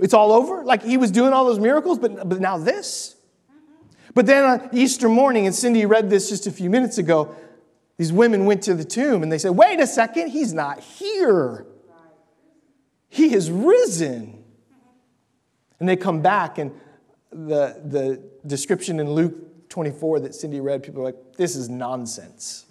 It's 0.00 0.14
all 0.14 0.32
over? 0.32 0.64
Like 0.64 0.82
he 0.82 0.96
was 0.96 1.10
doing 1.10 1.34
all 1.34 1.44
those 1.44 1.58
miracles, 1.58 1.98
but, 1.98 2.26
but 2.26 2.40
now 2.40 2.56
this? 2.56 3.16
But 4.14 4.26
then 4.26 4.44
on 4.44 4.68
Easter 4.72 5.08
morning, 5.08 5.46
and 5.46 5.54
Cindy 5.54 5.86
read 5.86 6.10
this 6.10 6.28
just 6.28 6.46
a 6.46 6.50
few 6.50 6.68
minutes 6.68 6.98
ago, 6.98 7.34
these 7.96 8.12
women 8.12 8.46
went 8.46 8.62
to 8.64 8.74
the 8.74 8.84
tomb 8.84 9.22
and 9.22 9.30
they 9.30 9.38
said, 9.38 9.52
Wait 9.52 9.80
a 9.80 9.86
second, 9.86 10.28
he's 10.28 10.52
not 10.52 10.80
here. 10.80 11.66
He 13.08 13.30
has 13.30 13.50
risen. 13.50 14.42
And 15.78 15.88
they 15.88 15.96
come 15.96 16.22
back, 16.22 16.58
and 16.58 16.72
the, 17.30 17.80
the 17.84 18.22
description 18.46 19.00
in 19.00 19.10
Luke 19.10 19.68
24 19.68 20.20
that 20.20 20.34
Cindy 20.34 20.60
read, 20.60 20.82
people 20.82 21.02
are 21.02 21.06
like, 21.06 21.36
This 21.36 21.56
is 21.56 21.68
nonsense. 21.68 22.66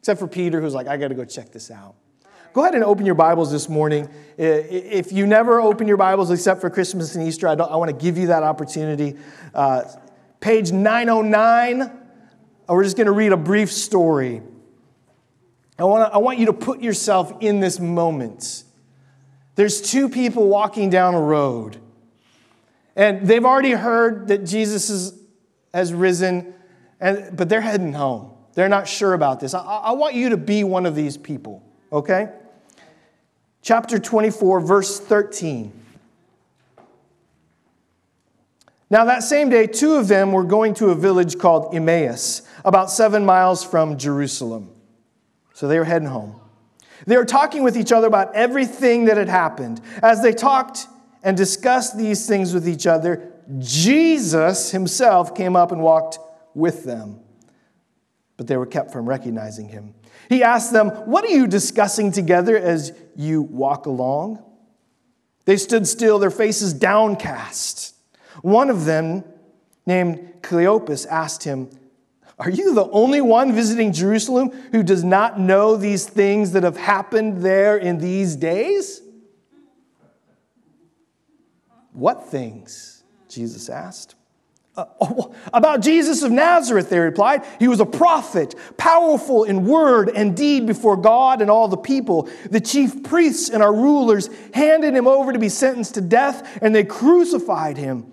Except 0.00 0.20
for 0.20 0.28
Peter, 0.28 0.60
who's 0.60 0.74
like, 0.74 0.86
I 0.86 0.96
got 0.98 1.08
to 1.08 1.14
go 1.14 1.24
check 1.24 1.50
this 1.50 1.70
out. 1.70 1.94
Go 2.52 2.62
ahead 2.62 2.74
and 2.74 2.84
open 2.84 3.04
your 3.04 3.16
Bibles 3.16 3.50
this 3.50 3.68
morning. 3.68 4.08
If 4.38 5.10
you 5.10 5.26
never 5.26 5.60
open 5.60 5.88
your 5.88 5.96
Bibles 5.96 6.30
except 6.30 6.60
for 6.60 6.70
Christmas 6.70 7.16
and 7.16 7.26
Easter, 7.26 7.48
I, 7.48 7.54
I 7.54 7.76
want 7.76 7.90
to 7.90 7.96
give 7.96 8.16
you 8.16 8.28
that 8.28 8.44
opportunity. 8.44 9.16
Uh, 9.52 9.82
page 10.44 10.72
909. 10.72 11.80
Uh, 11.80 11.90
we're 12.68 12.84
just 12.84 12.98
going 12.98 13.06
to 13.06 13.12
read 13.12 13.32
a 13.32 13.36
brief 13.36 13.72
story. 13.72 14.42
I 15.78 15.84
want, 15.84 16.06
to, 16.06 16.14
I 16.14 16.18
want 16.18 16.38
you 16.38 16.44
to 16.46 16.52
put 16.52 16.82
yourself 16.82 17.32
in 17.40 17.60
this 17.60 17.80
moment. 17.80 18.64
There's 19.54 19.80
two 19.80 20.10
people 20.10 20.46
walking 20.46 20.90
down 20.90 21.14
a 21.14 21.20
road, 21.20 21.78
and 22.94 23.26
they've 23.26 23.44
already 23.44 23.70
heard 23.70 24.28
that 24.28 24.44
Jesus 24.44 24.90
is, 24.90 25.18
has 25.72 25.94
risen, 25.94 26.52
and, 27.00 27.34
but 27.34 27.48
they're 27.48 27.62
heading 27.62 27.94
home. 27.94 28.30
They're 28.52 28.68
not 28.68 28.86
sure 28.86 29.14
about 29.14 29.40
this. 29.40 29.54
I, 29.54 29.62
I 29.62 29.92
want 29.92 30.14
you 30.14 30.28
to 30.28 30.36
be 30.36 30.62
one 30.62 30.84
of 30.84 30.94
these 30.94 31.16
people, 31.16 31.62
okay? 31.90 32.28
Chapter 33.62 33.98
24, 33.98 34.60
verse 34.60 35.00
13. 35.00 35.83
Now, 38.94 39.06
that 39.06 39.24
same 39.24 39.48
day, 39.48 39.66
two 39.66 39.94
of 39.96 40.06
them 40.06 40.30
were 40.30 40.44
going 40.44 40.72
to 40.74 40.90
a 40.90 40.94
village 40.94 41.36
called 41.36 41.74
Emmaus, 41.74 42.42
about 42.64 42.92
seven 42.92 43.24
miles 43.24 43.64
from 43.64 43.98
Jerusalem. 43.98 44.70
So 45.52 45.66
they 45.66 45.80
were 45.80 45.84
heading 45.84 46.06
home. 46.06 46.38
They 47.04 47.16
were 47.16 47.24
talking 47.24 47.64
with 47.64 47.76
each 47.76 47.90
other 47.90 48.06
about 48.06 48.36
everything 48.36 49.06
that 49.06 49.16
had 49.16 49.28
happened. 49.28 49.80
As 50.00 50.22
they 50.22 50.32
talked 50.32 50.86
and 51.24 51.36
discussed 51.36 51.98
these 51.98 52.28
things 52.28 52.54
with 52.54 52.68
each 52.68 52.86
other, 52.86 53.32
Jesus 53.58 54.70
himself 54.70 55.34
came 55.34 55.56
up 55.56 55.72
and 55.72 55.82
walked 55.82 56.20
with 56.54 56.84
them. 56.84 57.18
But 58.36 58.46
they 58.46 58.56
were 58.56 58.64
kept 58.64 58.92
from 58.92 59.08
recognizing 59.08 59.70
him. 59.70 59.96
He 60.28 60.44
asked 60.44 60.72
them, 60.72 60.90
What 60.90 61.24
are 61.24 61.34
you 61.34 61.48
discussing 61.48 62.12
together 62.12 62.56
as 62.56 62.92
you 63.16 63.42
walk 63.42 63.86
along? 63.86 64.40
They 65.46 65.56
stood 65.56 65.88
still, 65.88 66.20
their 66.20 66.30
faces 66.30 66.72
downcast. 66.72 67.93
One 68.42 68.70
of 68.70 68.84
them, 68.84 69.24
named 69.86 70.34
Cleopas, 70.42 71.06
asked 71.06 71.44
him, 71.44 71.70
Are 72.38 72.50
you 72.50 72.74
the 72.74 72.88
only 72.90 73.20
one 73.20 73.52
visiting 73.52 73.92
Jerusalem 73.92 74.50
who 74.72 74.82
does 74.82 75.04
not 75.04 75.38
know 75.38 75.76
these 75.76 76.06
things 76.06 76.52
that 76.52 76.62
have 76.62 76.76
happened 76.76 77.42
there 77.42 77.76
in 77.76 77.98
these 77.98 78.36
days? 78.36 79.00
What 81.92 82.26
things? 82.26 83.04
Jesus 83.28 83.68
asked. 83.68 84.16
Uh, 84.76 84.86
oh, 85.00 85.32
about 85.52 85.80
Jesus 85.80 86.22
of 86.24 86.32
Nazareth, 86.32 86.90
they 86.90 86.98
replied. 86.98 87.44
He 87.60 87.68
was 87.68 87.78
a 87.78 87.86
prophet, 87.86 88.56
powerful 88.76 89.44
in 89.44 89.66
word 89.66 90.08
and 90.08 90.36
deed 90.36 90.66
before 90.66 90.96
God 90.96 91.40
and 91.40 91.48
all 91.48 91.68
the 91.68 91.76
people. 91.76 92.28
The 92.50 92.60
chief 92.60 93.04
priests 93.04 93.50
and 93.50 93.62
our 93.62 93.72
rulers 93.72 94.28
handed 94.52 94.94
him 94.94 95.06
over 95.06 95.32
to 95.32 95.38
be 95.38 95.48
sentenced 95.48 95.94
to 95.94 96.00
death, 96.00 96.58
and 96.60 96.74
they 96.74 96.82
crucified 96.82 97.76
him. 97.76 98.12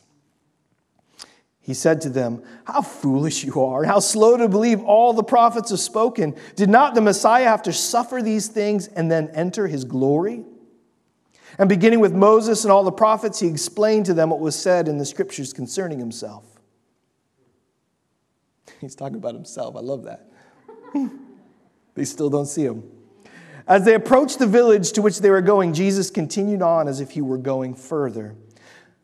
He 1.61 1.75
said 1.75 2.01
to 2.01 2.09
them, 2.09 2.43
How 2.65 2.81
foolish 2.81 3.43
you 3.43 3.63
are, 3.63 3.83
how 3.83 3.99
slow 3.99 4.35
to 4.35 4.49
believe 4.49 4.81
all 4.81 5.13
the 5.13 5.23
prophets 5.23 5.69
have 5.69 5.79
spoken. 5.79 6.35
Did 6.55 6.69
not 6.69 6.95
the 6.95 7.01
Messiah 7.01 7.45
have 7.45 7.61
to 7.63 7.73
suffer 7.73 8.21
these 8.21 8.47
things 8.47 8.87
and 8.87 9.11
then 9.11 9.29
enter 9.33 9.67
his 9.67 9.85
glory? 9.85 10.43
And 11.59 11.69
beginning 11.69 11.99
with 11.99 12.13
Moses 12.13 12.63
and 12.63 12.71
all 12.71 12.83
the 12.83 12.91
prophets, 12.91 13.39
he 13.39 13.47
explained 13.47 14.07
to 14.07 14.13
them 14.13 14.31
what 14.31 14.39
was 14.39 14.55
said 14.55 14.87
in 14.87 14.97
the 14.97 15.05
scriptures 15.05 15.53
concerning 15.53 15.99
himself. 15.99 16.45
He's 18.81 18.95
talking 18.95 19.17
about 19.17 19.35
himself. 19.35 19.75
I 19.75 19.81
love 19.81 20.05
that. 20.05 20.31
they 21.93 22.05
still 22.05 22.29
don't 22.29 22.47
see 22.47 22.63
him. 22.63 22.83
As 23.67 23.85
they 23.85 23.93
approached 23.93 24.39
the 24.39 24.47
village 24.47 24.91
to 24.93 25.01
which 25.01 25.19
they 25.19 25.29
were 25.29 25.41
going, 25.41 25.73
Jesus 25.73 26.09
continued 26.09 26.63
on 26.63 26.87
as 26.87 26.99
if 26.99 27.11
he 27.11 27.21
were 27.21 27.37
going 27.37 27.75
further. 27.75 28.35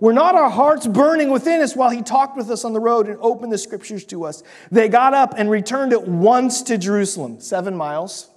Were 0.00 0.14
not 0.14 0.34
our 0.34 0.48
hearts 0.48 0.86
burning 0.86 1.30
within 1.30 1.60
us 1.60 1.76
while 1.76 1.90
he 1.90 2.00
talked 2.02 2.36
with 2.36 2.50
us 2.50 2.64
on 2.64 2.72
the 2.72 2.80
road 2.80 3.06
and 3.06 3.18
opened 3.20 3.52
the 3.52 3.58
scriptures 3.58 4.04
to 4.06 4.24
us? 4.24 4.42
They 4.70 4.88
got 4.88 5.12
up 5.12 5.34
and 5.36 5.50
returned 5.50 5.92
at 5.92 6.08
once 6.08 6.62
to 6.62 6.78
Jerusalem, 6.78 7.40
seven 7.40 7.76
miles. 7.76 8.30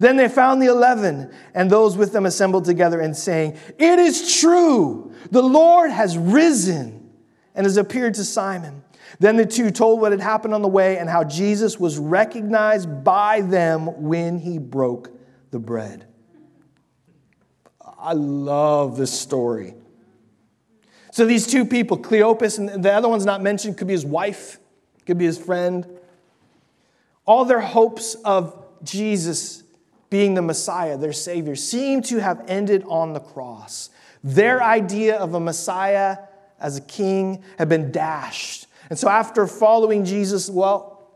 Then 0.00 0.16
they 0.16 0.28
found 0.28 0.60
the 0.60 0.66
eleven 0.66 1.32
and 1.54 1.70
those 1.70 1.96
with 1.96 2.12
them 2.12 2.26
assembled 2.26 2.64
together 2.64 3.00
and 3.00 3.16
saying, 3.16 3.56
It 3.78 3.98
is 3.98 4.40
true, 4.40 5.12
the 5.30 5.42
Lord 5.42 5.90
has 5.90 6.18
risen 6.18 7.10
and 7.54 7.64
has 7.64 7.76
appeared 7.76 8.14
to 8.14 8.24
Simon. 8.24 8.82
Then 9.20 9.36
the 9.36 9.46
two 9.46 9.70
told 9.70 10.00
what 10.00 10.12
had 10.12 10.20
happened 10.20 10.54
on 10.54 10.62
the 10.62 10.68
way 10.68 10.98
and 10.98 11.08
how 11.08 11.24
Jesus 11.24 11.78
was 11.78 11.98
recognized 11.98 13.04
by 13.04 13.40
them 13.40 14.02
when 14.02 14.38
he 14.38 14.58
broke 14.58 15.10
the 15.50 15.58
bread. 15.58 16.06
I 17.98 18.12
love 18.12 18.96
this 18.96 19.18
story. 19.18 19.74
So 21.18 21.26
these 21.26 21.48
two 21.48 21.64
people, 21.64 21.98
Cleopas 21.98 22.58
and 22.60 22.84
the 22.84 22.92
other 22.92 23.08
one's 23.08 23.26
not 23.26 23.42
mentioned, 23.42 23.76
could 23.76 23.88
be 23.88 23.92
his 23.92 24.06
wife, 24.06 24.60
could 25.04 25.18
be 25.18 25.24
his 25.24 25.36
friend. 25.36 25.84
All 27.26 27.44
their 27.44 27.58
hopes 27.58 28.14
of 28.24 28.64
Jesus 28.84 29.64
being 30.10 30.34
the 30.34 30.42
Messiah, 30.42 30.96
their 30.96 31.12
Savior, 31.12 31.56
seem 31.56 32.02
to 32.02 32.18
have 32.18 32.44
ended 32.46 32.84
on 32.86 33.14
the 33.14 33.18
cross. 33.18 33.90
Their 34.22 34.62
idea 34.62 35.16
of 35.16 35.34
a 35.34 35.40
Messiah 35.40 36.18
as 36.60 36.76
a 36.76 36.82
king 36.82 37.42
had 37.58 37.68
been 37.68 37.90
dashed. 37.90 38.68
And 38.88 38.96
so, 38.96 39.08
after 39.08 39.48
following 39.48 40.04
Jesus, 40.04 40.48
well, 40.48 41.10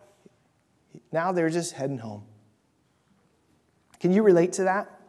now 1.12 1.30
they're 1.30 1.48
just 1.48 1.74
heading 1.74 1.98
home. 1.98 2.24
Can 4.00 4.12
you 4.12 4.24
relate 4.24 4.54
to 4.54 4.64
that? 4.64 5.01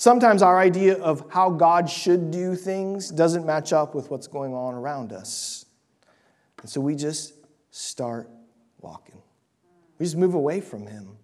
Sometimes 0.00 0.40
our 0.40 0.58
idea 0.58 0.96
of 0.96 1.26
how 1.28 1.50
God 1.50 1.90
should 1.90 2.30
do 2.30 2.54
things 2.54 3.10
doesn't 3.10 3.44
match 3.44 3.74
up 3.74 3.94
with 3.94 4.10
what's 4.10 4.28
going 4.28 4.54
on 4.54 4.72
around 4.72 5.12
us. 5.12 5.66
And 6.62 6.70
so 6.70 6.80
we 6.80 6.96
just 6.96 7.34
start 7.70 8.30
walking. 8.80 9.20
We 9.98 10.06
just 10.06 10.16
move 10.16 10.32
away 10.32 10.62
from 10.62 10.86
Him. 10.86 11.18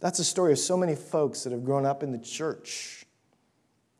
That's 0.00 0.18
the 0.18 0.24
story 0.24 0.50
of 0.50 0.58
so 0.58 0.76
many 0.76 0.96
folks 0.96 1.44
that 1.44 1.52
have 1.52 1.64
grown 1.64 1.86
up 1.86 2.02
in 2.02 2.10
the 2.10 2.18
church. 2.18 3.06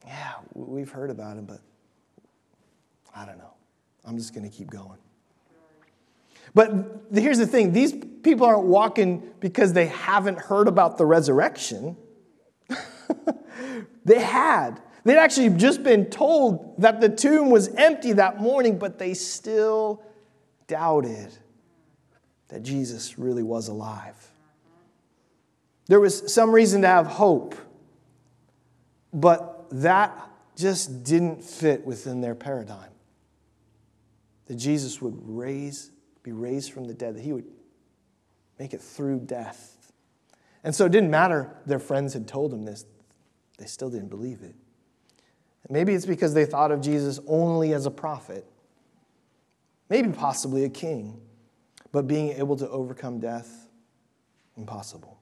Yeah, 0.05 0.33
we've 0.55 0.91
heard 0.91 1.11
about 1.11 1.37
him, 1.37 1.45
but 1.45 1.61
I 3.15 3.25
don't 3.25 3.39
know. 3.39 3.55
I'm 4.05 4.17
just 4.17 4.35
going 4.35 4.51
to 4.51 4.53
keep 4.53 4.73
going. 4.73 4.99
But 6.53 7.05
here's 7.15 7.39
the 7.39 7.47
thing 7.47 7.71
these 7.71 7.93
people 7.93 8.45
aren't 8.45 8.65
walking 8.65 9.23
because 9.39 9.73
they 9.73 9.87
haven't 9.87 10.41
heard 10.41 10.67
about 10.67 10.99
the 10.99 11.07
resurrection. 11.07 11.97
they 14.05 14.21
had. 14.21 14.81
They'd 15.05 15.19
actually 15.19 15.51
just 15.51 15.83
been 15.83 16.07
told 16.07 16.75
that 16.79 17.01
the 17.01 17.09
tomb 17.09 17.51
was 17.51 17.69
empty 17.69 18.13
that 18.15 18.41
morning, 18.41 18.79
but 18.79 18.99
they 18.99 19.15
still 19.15 20.03
doubted 20.67 21.33
that 22.49 22.63
Jesus 22.63 23.19
really 23.19 23.43
was 23.43 23.69
alive. 23.69 24.31
There 25.87 26.01
was 26.01 26.33
some 26.33 26.53
reason 26.53 26.83
to 26.83 26.89
have 26.89 27.07
hope, 27.07 27.55
but 29.13 29.67
that 29.71 30.31
just 30.57 31.03
didn't 31.05 31.43
fit 31.43 31.85
within 31.85 32.21
their 32.21 32.35
paradigm. 32.35 32.91
That 34.47 34.57
Jesus 34.57 35.01
would 35.01 35.17
raise, 35.17 35.91
be 36.23 36.33
raised 36.33 36.73
from 36.73 36.85
the 36.85 36.95
dead, 36.95 37.17
that 37.17 37.23
he 37.23 37.33
would 37.33 37.47
make 38.59 38.75
it 38.75 38.81
through 38.81 39.21
death. 39.21 39.93
And 40.63 40.75
so 40.75 40.87
it 40.87 40.93
didn't 40.93 41.11
matter 41.11 41.57
their 41.67 41.79
friends 41.79 42.13
had 42.13 42.29
told 42.29 42.51
them 42.51 42.65
this, 42.65 42.85
they 43.61 43.67
still 43.67 43.91
didn't 43.91 44.09
believe 44.09 44.43
it. 44.43 44.57
Maybe 45.69 45.93
it's 45.95 46.07
because 46.07 46.35
they 46.35 46.47
thought 46.47 46.73
of 46.73 46.81
Jesus 46.81 47.21
only 47.29 47.75
as 47.75 47.87
a 47.87 47.91
prophet, 47.91 48.45
maybe 49.89 50.11
possibly 50.11 50.65
a 50.65 50.69
king, 50.69 51.21
but 51.93 52.09
being 52.09 52.31
able 52.31 52.57
to 52.57 52.69
overcome 52.69 53.21
death, 53.21 53.69
impossible. 54.57 55.21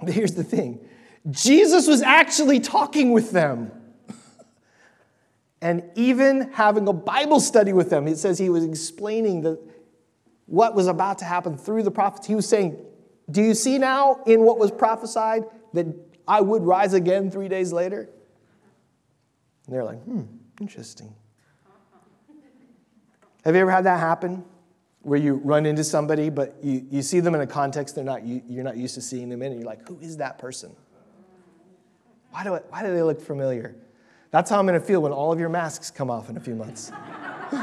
But 0.00 0.12
here's 0.12 0.34
the 0.34 0.44
thing 0.44 0.86
Jesus 1.30 1.86
was 1.86 2.02
actually 2.02 2.60
talking 2.60 3.12
with 3.12 3.30
them. 3.30 3.70
and 5.62 5.82
even 5.94 6.52
having 6.52 6.86
a 6.88 6.92
Bible 6.92 7.40
study 7.40 7.72
with 7.72 7.88
them. 7.88 8.06
It 8.06 8.18
says 8.18 8.38
he 8.38 8.50
was 8.50 8.64
explaining 8.64 9.40
the, 9.40 9.58
what 10.44 10.74
was 10.74 10.88
about 10.88 11.18
to 11.20 11.24
happen 11.24 11.56
through 11.56 11.84
the 11.84 11.90
prophets. 11.90 12.26
He 12.26 12.34
was 12.34 12.46
saying, 12.46 12.76
Do 13.30 13.40
you 13.40 13.54
see 13.54 13.78
now 13.78 14.20
in 14.26 14.42
what 14.42 14.58
was 14.58 14.70
prophesied 14.70 15.44
that 15.72 15.86
I 16.26 16.40
would 16.40 16.62
rise 16.62 16.94
again 16.94 17.30
three 17.30 17.48
days 17.48 17.72
later? 17.72 18.08
And 19.66 19.74
they're 19.74 19.84
like, 19.84 20.02
Hmm, 20.04 20.22
interesting. 20.60 21.14
Have 23.44 23.54
you 23.54 23.60
ever 23.60 23.70
had 23.70 23.84
that 23.84 24.00
happen? 24.00 24.44
where 25.04 25.18
you 25.18 25.34
run 25.34 25.66
into 25.66 25.84
somebody, 25.84 26.30
but 26.30 26.56
you, 26.62 26.84
you 26.90 27.02
see 27.02 27.20
them 27.20 27.34
in 27.34 27.42
a 27.42 27.46
context 27.46 27.94
they're 27.94 28.02
not, 28.02 28.24
you, 28.24 28.42
you're 28.48 28.64
not 28.64 28.78
used 28.78 28.94
to 28.94 29.02
seeing 29.02 29.28
them 29.28 29.42
in, 29.42 29.52
and 29.52 29.60
you're 29.60 29.68
like, 29.68 29.86
who 29.86 29.98
is 30.00 30.16
that 30.16 30.38
person? 30.38 30.74
Why 32.30 32.42
do, 32.42 32.54
I, 32.54 32.60
why 32.70 32.82
do 32.82 32.92
they 32.92 33.02
look 33.02 33.20
familiar? 33.20 33.76
That's 34.30 34.48
how 34.50 34.58
I'm 34.58 34.66
to 34.66 34.80
feel 34.80 35.02
when 35.02 35.12
all 35.12 35.30
of 35.30 35.38
your 35.38 35.50
masks 35.50 35.90
come 35.90 36.10
off 36.10 36.30
in 36.30 36.38
a 36.38 36.40
few 36.40 36.54
months. 36.54 36.90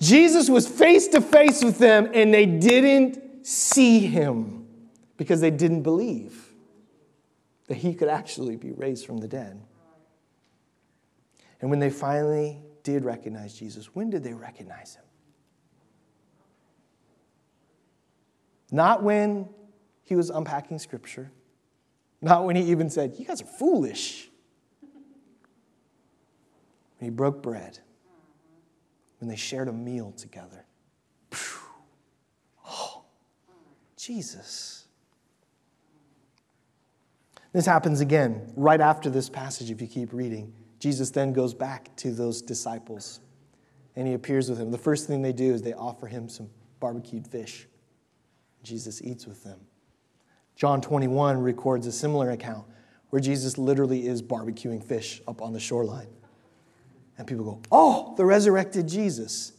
Jesus 0.00 0.48
was 0.50 0.68
face 0.68 1.08
to 1.08 1.22
face 1.22 1.64
with 1.64 1.78
them, 1.78 2.10
and 2.12 2.32
they 2.32 2.46
didn't 2.46 3.18
see 3.48 4.00
him 4.00 4.66
because 5.16 5.40
they 5.40 5.50
didn't 5.50 5.82
believe 5.82 6.52
that 7.66 7.76
he 7.76 7.94
could 7.94 8.08
actually 8.08 8.56
be 8.56 8.72
raised 8.72 9.06
from 9.06 9.16
the 9.16 9.26
dead. 9.26 9.58
And 11.62 11.70
when 11.70 11.78
they 11.78 11.88
finally 11.88 12.58
did 12.82 13.06
recognize 13.06 13.54
Jesus, 13.54 13.94
when 13.94 14.10
did 14.10 14.22
they 14.22 14.34
recognize 14.34 14.96
him? 14.96 15.04
Not 18.70 19.02
when 19.02 19.48
he 20.04 20.14
was 20.14 20.28
unpacking 20.28 20.78
scripture, 20.78 21.30
not 22.20 22.44
when 22.44 22.54
he 22.54 22.64
even 22.64 22.90
said, 22.90 23.14
You 23.18 23.24
guys 23.24 23.40
are 23.40 23.46
foolish. 23.46 24.28
When 26.98 27.10
he 27.10 27.10
broke 27.10 27.42
bread, 27.42 27.78
when 29.20 29.28
they 29.28 29.36
shared 29.36 29.68
a 29.68 29.72
meal 29.72 30.12
together. 30.12 30.66
Oh, 31.32 31.57
Jesus. 33.98 34.86
This 37.52 37.66
happens 37.66 38.00
again 38.00 38.52
right 38.56 38.80
after 38.80 39.10
this 39.10 39.28
passage, 39.28 39.70
if 39.70 39.80
you 39.80 39.86
keep 39.86 40.12
reading. 40.12 40.52
Jesus 40.78 41.10
then 41.10 41.32
goes 41.32 41.54
back 41.54 41.94
to 41.96 42.12
those 42.12 42.40
disciples 42.40 43.20
and 43.96 44.06
he 44.06 44.14
appears 44.14 44.48
with 44.48 44.58
them. 44.58 44.70
The 44.70 44.78
first 44.78 45.08
thing 45.08 45.22
they 45.22 45.32
do 45.32 45.52
is 45.52 45.60
they 45.60 45.72
offer 45.72 46.06
him 46.06 46.28
some 46.28 46.48
barbecued 46.78 47.26
fish. 47.26 47.66
Jesus 48.62 49.02
eats 49.02 49.26
with 49.26 49.42
them. 49.42 49.58
John 50.54 50.80
21 50.80 51.38
records 51.38 51.86
a 51.86 51.92
similar 51.92 52.30
account 52.30 52.64
where 53.10 53.20
Jesus 53.20 53.58
literally 53.58 54.06
is 54.06 54.22
barbecuing 54.22 54.82
fish 54.84 55.20
up 55.26 55.42
on 55.42 55.52
the 55.52 55.60
shoreline. 55.60 56.08
And 57.16 57.26
people 57.26 57.44
go, 57.44 57.60
Oh, 57.72 58.14
the 58.16 58.24
resurrected 58.24 58.86
Jesus. 58.86 59.52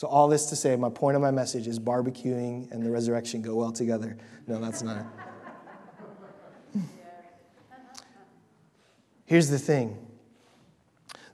So, 0.00 0.08
all 0.08 0.28
this 0.28 0.46
to 0.46 0.56
say, 0.56 0.76
my 0.76 0.88
point 0.88 1.14
of 1.14 1.20
my 1.20 1.30
message 1.30 1.66
is 1.66 1.78
barbecuing 1.78 2.72
and 2.72 2.82
the 2.82 2.90
resurrection 2.90 3.42
go 3.42 3.56
well 3.56 3.70
together. 3.70 4.16
No, 4.46 4.58
that's 4.58 4.80
not 4.80 5.04
it. 6.74 6.80
Here's 9.26 9.50
the 9.50 9.58
thing 9.58 9.98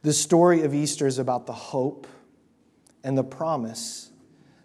the 0.03 0.13
story 0.13 0.63
of 0.65 0.75
Easter 0.75 1.07
is 1.07 1.21
about 1.21 1.47
the 1.47 1.53
hope 1.53 2.09
and 3.05 3.17
the 3.17 3.23
promise 3.23 4.11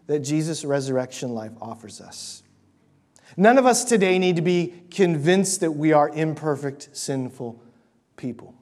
that 0.08 0.22
Jesus' 0.22 0.66
resurrection 0.66 1.36
life 1.36 1.54
offers 1.62 2.02
us. 2.02 2.42
None 3.38 3.60
of 3.60 3.68
us 3.68 3.84
today 3.84 4.18
need 4.18 4.36
to 4.38 4.42
be 4.42 4.82
convinced 4.90 5.60
that 5.60 5.74
we 5.74 5.94
are 5.94 6.10
imperfect, 6.10 6.90
sinful 6.94 7.62
people. 8.18 8.56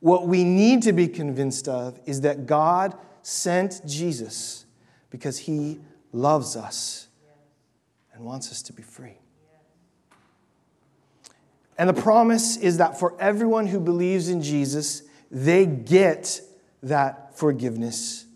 What 0.00 0.28
we 0.28 0.44
need 0.44 0.82
to 0.82 0.92
be 0.92 1.08
convinced 1.08 1.66
of 1.66 1.98
is 2.04 2.20
that 2.20 2.44
God 2.44 2.94
sent 3.26 3.80
Jesus 3.86 4.66
because 5.10 5.38
he 5.38 5.80
loves 6.12 6.56
us 6.56 7.08
and 8.12 8.24
wants 8.24 8.50
us 8.50 8.62
to 8.62 8.72
be 8.72 8.82
free. 8.82 9.18
And 11.76 11.88
the 11.88 12.00
promise 12.00 12.56
is 12.56 12.78
that 12.78 12.98
for 12.98 13.20
everyone 13.20 13.66
who 13.66 13.80
believes 13.80 14.28
in 14.28 14.42
Jesus, 14.42 15.02
they 15.30 15.66
get 15.66 16.40
that 16.82 17.36
forgiveness 17.36 18.26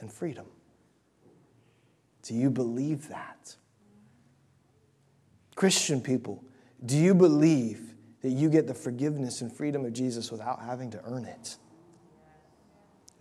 and 0.00 0.12
freedom. 0.12 0.46
Do 2.22 2.34
you 2.34 2.50
believe 2.50 3.08
that? 3.08 3.56
Christian 5.54 6.00
people, 6.00 6.44
do 6.84 6.98
you 6.98 7.14
believe 7.14 7.94
that 8.24 8.30
you 8.30 8.48
get 8.48 8.66
the 8.66 8.72
forgiveness 8.72 9.42
and 9.42 9.52
freedom 9.52 9.84
of 9.84 9.92
Jesus 9.92 10.32
without 10.32 10.62
having 10.62 10.90
to 10.92 11.00
earn 11.04 11.26
it. 11.26 11.58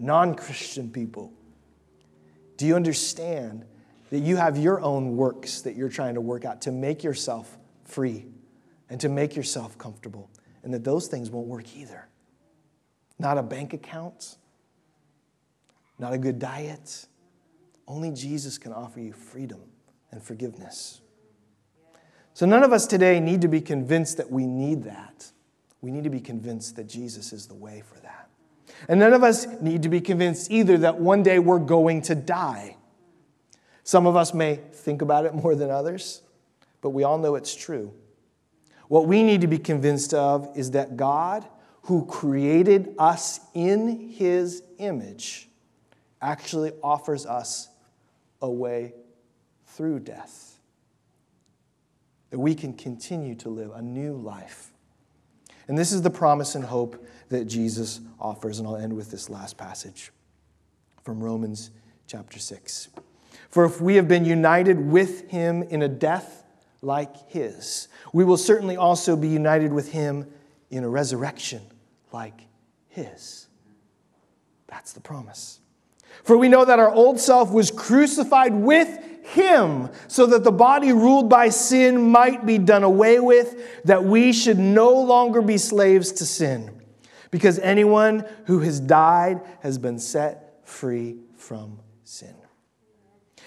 Non 0.03 0.35
Christian 0.35 0.91
people, 0.91 1.31
do 2.57 2.65
you 2.65 2.75
understand 2.75 3.63
that 4.09 4.19
you 4.19 4.35
have 4.35 4.57
your 4.57 4.81
own 4.81 5.15
works 5.15 5.61
that 5.61 5.77
you're 5.77 5.87
trying 5.87 6.15
to 6.15 6.21
work 6.21 6.43
out 6.43 6.59
to 6.63 6.73
make 6.73 7.05
yourself 7.05 7.57
free 7.85 8.25
and 8.89 8.99
to 8.99 9.07
make 9.07 9.33
yourself 9.33 9.77
comfortable? 9.77 10.29
And 10.61 10.73
that 10.73 10.83
those 10.83 11.07
things 11.07 11.29
won't 11.29 11.47
work 11.47 11.73
either. 11.73 12.09
Not 13.17 13.37
a 13.37 13.43
bank 13.43 13.71
account, 13.71 14.35
not 15.97 16.11
a 16.11 16.17
good 16.17 16.37
diet. 16.37 17.05
Only 17.87 18.11
Jesus 18.11 18.57
can 18.57 18.73
offer 18.73 18.99
you 18.99 19.13
freedom 19.13 19.61
and 20.11 20.21
forgiveness. 20.21 20.99
So, 22.33 22.45
none 22.45 22.63
of 22.63 22.73
us 22.73 22.87
today 22.87 23.21
need 23.21 23.39
to 23.39 23.47
be 23.47 23.61
convinced 23.61 24.17
that 24.17 24.29
we 24.29 24.47
need 24.47 24.83
that. 24.83 25.31
We 25.79 25.91
need 25.91 26.03
to 26.03 26.09
be 26.09 26.19
convinced 26.19 26.75
that 26.75 26.89
Jesus 26.89 27.31
is 27.31 27.47
the 27.47 27.55
way 27.55 27.83
for 27.87 28.01
that. 28.01 28.02
And 28.87 28.99
none 28.99 29.13
of 29.13 29.23
us 29.23 29.47
need 29.61 29.83
to 29.83 29.89
be 29.89 30.01
convinced 30.01 30.51
either 30.51 30.77
that 30.79 30.99
one 30.99 31.23
day 31.23 31.39
we're 31.39 31.59
going 31.59 32.01
to 32.03 32.15
die. 32.15 32.77
Some 33.83 34.07
of 34.07 34.15
us 34.15 34.33
may 34.33 34.55
think 34.55 35.01
about 35.01 35.25
it 35.25 35.33
more 35.33 35.55
than 35.55 35.69
others, 35.69 36.21
but 36.81 36.89
we 36.89 37.03
all 37.03 37.17
know 37.17 37.35
it's 37.35 37.55
true. 37.55 37.93
What 38.87 39.07
we 39.07 39.23
need 39.23 39.41
to 39.41 39.47
be 39.47 39.57
convinced 39.57 40.13
of 40.13 40.49
is 40.55 40.71
that 40.71 40.97
God, 40.97 41.45
who 41.83 42.05
created 42.05 42.95
us 42.97 43.39
in 43.53 44.09
his 44.09 44.63
image, 44.77 45.49
actually 46.21 46.71
offers 46.81 47.25
us 47.25 47.69
a 48.41 48.49
way 48.49 48.93
through 49.65 49.99
death 49.99 50.59
that 52.29 52.39
we 52.39 52.55
can 52.55 52.73
continue 52.73 53.35
to 53.35 53.49
live 53.49 53.71
a 53.75 53.81
new 53.81 54.15
life. 54.15 54.71
And 55.67 55.77
this 55.77 55.91
is 55.91 56.01
the 56.01 56.09
promise 56.09 56.55
and 56.55 56.63
hope 56.63 57.05
that 57.33 57.45
Jesus 57.45 57.99
offers. 58.19 58.59
And 58.59 58.67
I'll 58.67 58.77
end 58.77 58.93
with 58.93 59.11
this 59.11 59.29
last 59.29 59.57
passage 59.57 60.11
from 61.03 61.21
Romans 61.21 61.71
chapter 62.07 62.39
6. 62.39 62.89
For 63.49 63.65
if 63.65 63.81
we 63.81 63.95
have 63.95 64.07
been 64.07 64.25
united 64.25 64.79
with 64.79 65.29
him 65.29 65.63
in 65.63 65.81
a 65.81 65.87
death 65.87 66.43
like 66.81 67.29
his, 67.29 67.87
we 68.13 68.23
will 68.23 68.37
certainly 68.37 68.77
also 68.77 69.15
be 69.15 69.27
united 69.27 69.73
with 69.73 69.91
him 69.91 70.31
in 70.69 70.83
a 70.83 70.89
resurrection 70.89 71.61
like 72.11 72.41
his. 72.87 73.47
That's 74.67 74.93
the 74.93 75.01
promise. 75.01 75.59
For 76.23 76.37
we 76.37 76.49
know 76.49 76.65
that 76.65 76.79
our 76.79 76.91
old 76.91 77.19
self 77.19 77.51
was 77.51 77.71
crucified 77.71 78.53
with 78.53 78.99
him 79.23 79.89
so 80.07 80.27
that 80.27 80.43
the 80.43 80.51
body 80.51 80.91
ruled 80.93 81.29
by 81.29 81.49
sin 81.49 82.11
might 82.11 82.45
be 82.45 82.59
done 82.59 82.83
away 82.83 83.19
with, 83.19 83.83
that 83.85 84.03
we 84.03 84.33
should 84.33 84.59
no 84.59 84.93
longer 85.01 85.41
be 85.41 85.57
slaves 85.57 86.11
to 86.13 86.25
sin. 86.25 86.82
Because 87.33 87.57
anyone 87.57 88.25
who 88.45 88.59
has 88.59 88.79
died 88.79 89.41
has 89.61 89.79
been 89.79 89.97
set 89.97 90.59
free 90.65 91.17
from 91.35 91.79
sin. 92.03 92.35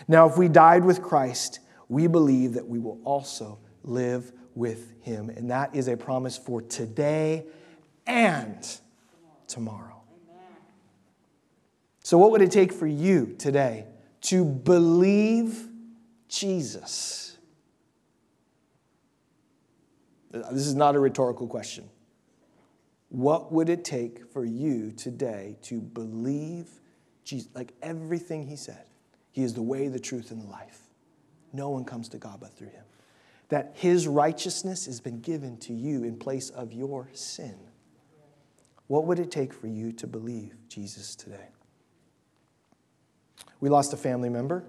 Now, 0.08 0.28
if 0.28 0.36
we 0.36 0.48
died 0.48 0.84
with 0.84 1.00
Christ, 1.00 1.60
we 1.88 2.08
believe 2.08 2.54
that 2.54 2.66
we 2.66 2.80
will 2.80 2.98
also 3.04 3.60
live 3.84 4.32
with 4.56 4.92
him. 5.02 5.30
And 5.30 5.52
that 5.52 5.72
is 5.76 5.86
a 5.86 5.96
promise 5.96 6.36
for 6.36 6.60
today 6.62 7.46
and 8.08 8.68
tomorrow. 9.46 10.02
So, 12.02 12.18
what 12.18 12.32
would 12.32 12.42
it 12.42 12.50
take 12.50 12.72
for 12.72 12.88
you 12.88 13.36
today 13.38 13.86
to 14.22 14.44
believe 14.44 15.68
Jesus? 16.26 17.38
This 20.32 20.66
is 20.66 20.74
not 20.74 20.96
a 20.96 20.98
rhetorical 20.98 21.46
question. 21.46 21.88
What 23.08 23.52
would 23.52 23.68
it 23.68 23.84
take 23.84 24.30
for 24.32 24.44
you 24.44 24.90
today 24.92 25.56
to 25.62 25.80
believe 25.80 26.68
Jesus? 27.24 27.48
Like 27.54 27.72
everything 27.82 28.46
he 28.46 28.56
said, 28.56 28.84
he 29.30 29.42
is 29.42 29.54
the 29.54 29.62
way, 29.62 29.88
the 29.88 30.00
truth, 30.00 30.30
and 30.30 30.42
the 30.42 30.48
life. 30.48 30.80
No 31.52 31.70
one 31.70 31.84
comes 31.84 32.08
to 32.10 32.18
God 32.18 32.38
but 32.40 32.56
through 32.56 32.70
him. 32.70 32.84
That 33.48 33.72
his 33.74 34.08
righteousness 34.08 34.86
has 34.86 35.00
been 35.00 35.20
given 35.20 35.56
to 35.58 35.72
you 35.72 36.02
in 36.02 36.16
place 36.16 36.50
of 36.50 36.72
your 36.72 37.08
sin. 37.12 37.56
What 38.88 39.04
would 39.04 39.18
it 39.18 39.30
take 39.30 39.52
for 39.52 39.68
you 39.68 39.92
to 39.92 40.06
believe 40.06 40.54
Jesus 40.68 41.14
today? 41.14 41.48
We 43.60 43.68
lost 43.68 43.92
a 43.92 43.96
family 43.96 44.28
member 44.28 44.64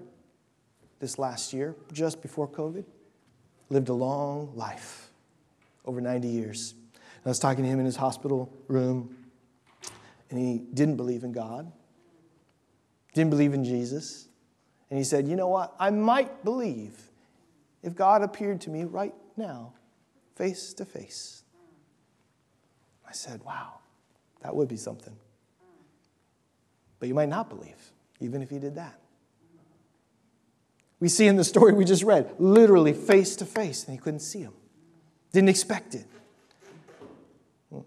this 1.00 1.18
last 1.18 1.52
year, 1.52 1.76
just 1.92 2.22
before 2.22 2.48
COVID. 2.48 2.84
Lived 3.70 3.88
a 3.88 3.94
long 3.94 4.52
life, 4.54 5.10
over 5.84 6.00
90 6.00 6.28
years. 6.28 6.74
I 7.28 7.30
was 7.30 7.38
talking 7.38 7.62
to 7.62 7.68
him 7.68 7.78
in 7.78 7.84
his 7.84 7.96
hospital 7.96 8.50
room, 8.68 9.14
and 10.30 10.38
he 10.38 10.58
didn't 10.72 10.96
believe 10.96 11.24
in 11.24 11.32
God, 11.32 11.70
didn't 13.12 13.28
believe 13.28 13.52
in 13.52 13.64
Jesus. 13.64 14.28
And 14.88 14.96
he 14.96 15.04
said, 15.04 15.28
You 15.28 15.36
know 15.36 15.48
what? 15.48 15.74
I 15.78 15.90
might 15.90 16.42
believe 16.42 16.98
if 17.82 17.94
God 17.94 18.22
appeared 18.22 18.62
to 18.62 18.70
me 18.70 18.84
right 18.84 19.12
now, 19.36 19.74
face 20.36 20.72
to 20.74 20.86
face. 20.86 21.42
I 23.06 23.12
said, 23.12 23.42
Wow, 23.44 23.74
that 24.40 24.56
would 24.56 24.68
be 24.68 24.78
something. 24.78 25.14
But 26.98 27.08
you 27.08 27.14
might 27.14 27.28
not 27.28 27.50
believe 27.50 27.92
even 28.20 28.40
if 28.40 28.48
he 28.48 28.58
did 28.58 28.76
that. 28.76 28.98
We 30.98 31.08
see 31.08 31.26
in 31.26 31.36
the 31.36 31.44
story 31.44 31.74
we 31.74 31.84
just 31.84 32.04
read, 32.04 32.34
literally 32.38 32.94
face 32.94 33.36
to 33.36 33.44
face, 33.44 33.84
and 33.84 33.92
he 33.92 33.98
couldn't 33.98 34.20
see 34.20 34.40
him. 34.40 34.54
Didn't 35.32 35.50
expect 35.50 35.94
it. 35.94 36.06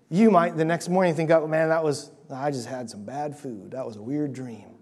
You 0.10 0.30
might 0.30 0.58
the 0.58 0.66
next 0.66 0.90
morning 0.90 1.16
think, 1.16 1.32
oh 1.32 1.48
man, 1.48 1.70
that 1.70 1.84
was, 1.84 2.12
I 2.32 2.52
just 2.52 2.68
had 2.68 2.90
some 2.90 3.04
bad 3.04 3.38
food. 3.38 3.72
That 3.72 3.86
was 3.86 3.96
a 3.96 4.02
weird 4.02 4.34
dream. 4.34 4.76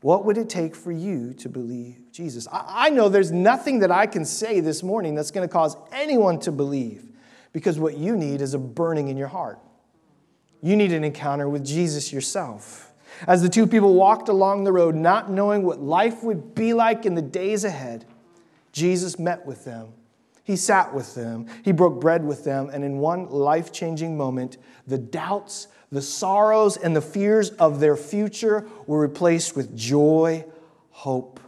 What 0.00 0.24
would 0.24 0.36
it 0.36 0.48
take 0.48 0.74
for 0.74 0.90
you 0.90 1.32
to 1.34 1.48
believe 1.48 2.10
Jesus? 2.10 2.48
I, 2.48 2.86
I 2.86 2.90
know 2.90 3.08
there's 3.08 3.30
nothing 3.30 3.80
that 3.80 3.90
I 3.90 4.06
can 4.06 4.24
say 4.24 4.60
this 4.60 4.82
morning 4.82 5.14
that's 5.14 5.30
going 5.30 5.48
to 5.48 5.52
cause 5.52 5.76
anyone 5.92 6.40
to 6.40 6.52
believe 6.52 7.04
because 7.52 7.78
what 7.78 7.96
you 7.96 8.16
need 8.16 8.40
is 8.40 8.54
a 8.54 8.58
burning 8.58 9.08
in 9.08 9.16
your 9.16 9.28
heart. 9.28 9.60
You 10.60 10.76
need 10.76 10.92
an 10.92 11.04
encounter 11.04 11.48
with 11.48 11.64
Jesus 11.64 12.12
yourself. 12.12 12.92
As 13.26 13.42
the 13.42 13.48
two 13.48 13.66
people 13.66 13.94
walked 13.94 14.28
along 14.28 14.64
the 14.64 14.72
road, 14.72 14.94
not 14.94 15.30
knowing 15.30 15.62
what 15.62 15.80
life 15.80 16.24
would 16.24 16.54
be 16.54 16.72
like 16.72 17.06
in 17.06 17.14
the 17.14 17.22
days 17.22 17.64
ahead, 17.64 18.04
Jesus 18.72 19.18
met 19.18 19.44
with 19.46 19.64
them. 19.64 19.92
He 20.44 20.56
sat 20.56 20.92
with 20.92 21.14
them. 21.14 21.46
He 21.62 21.72
broke 21.72 22.00
bread 22.00 22.24
with 22.24 22.44
them. 22.44 22.70
And 22.72 22.84
in 22.84 22.98
one 22.98 23.28
life 23.28 23.72
changing 23.72 24.16
moment, 24.16 24.58
the 24.86 24.98
doubts, 24.98 25.68
the 25.90 26.02
sorrows, 26.02 26.76
and 26.76 26.96
the 26.96 27.00
fears 27.00 27.50
of 27.50 27.80
their 27.80 27.96
future 27.96 28.66
were 28.86 29.00
replaced 29.00 29.54
with 29.54 29.76
joy, 29.76 30.44
hope, 30.90 31.40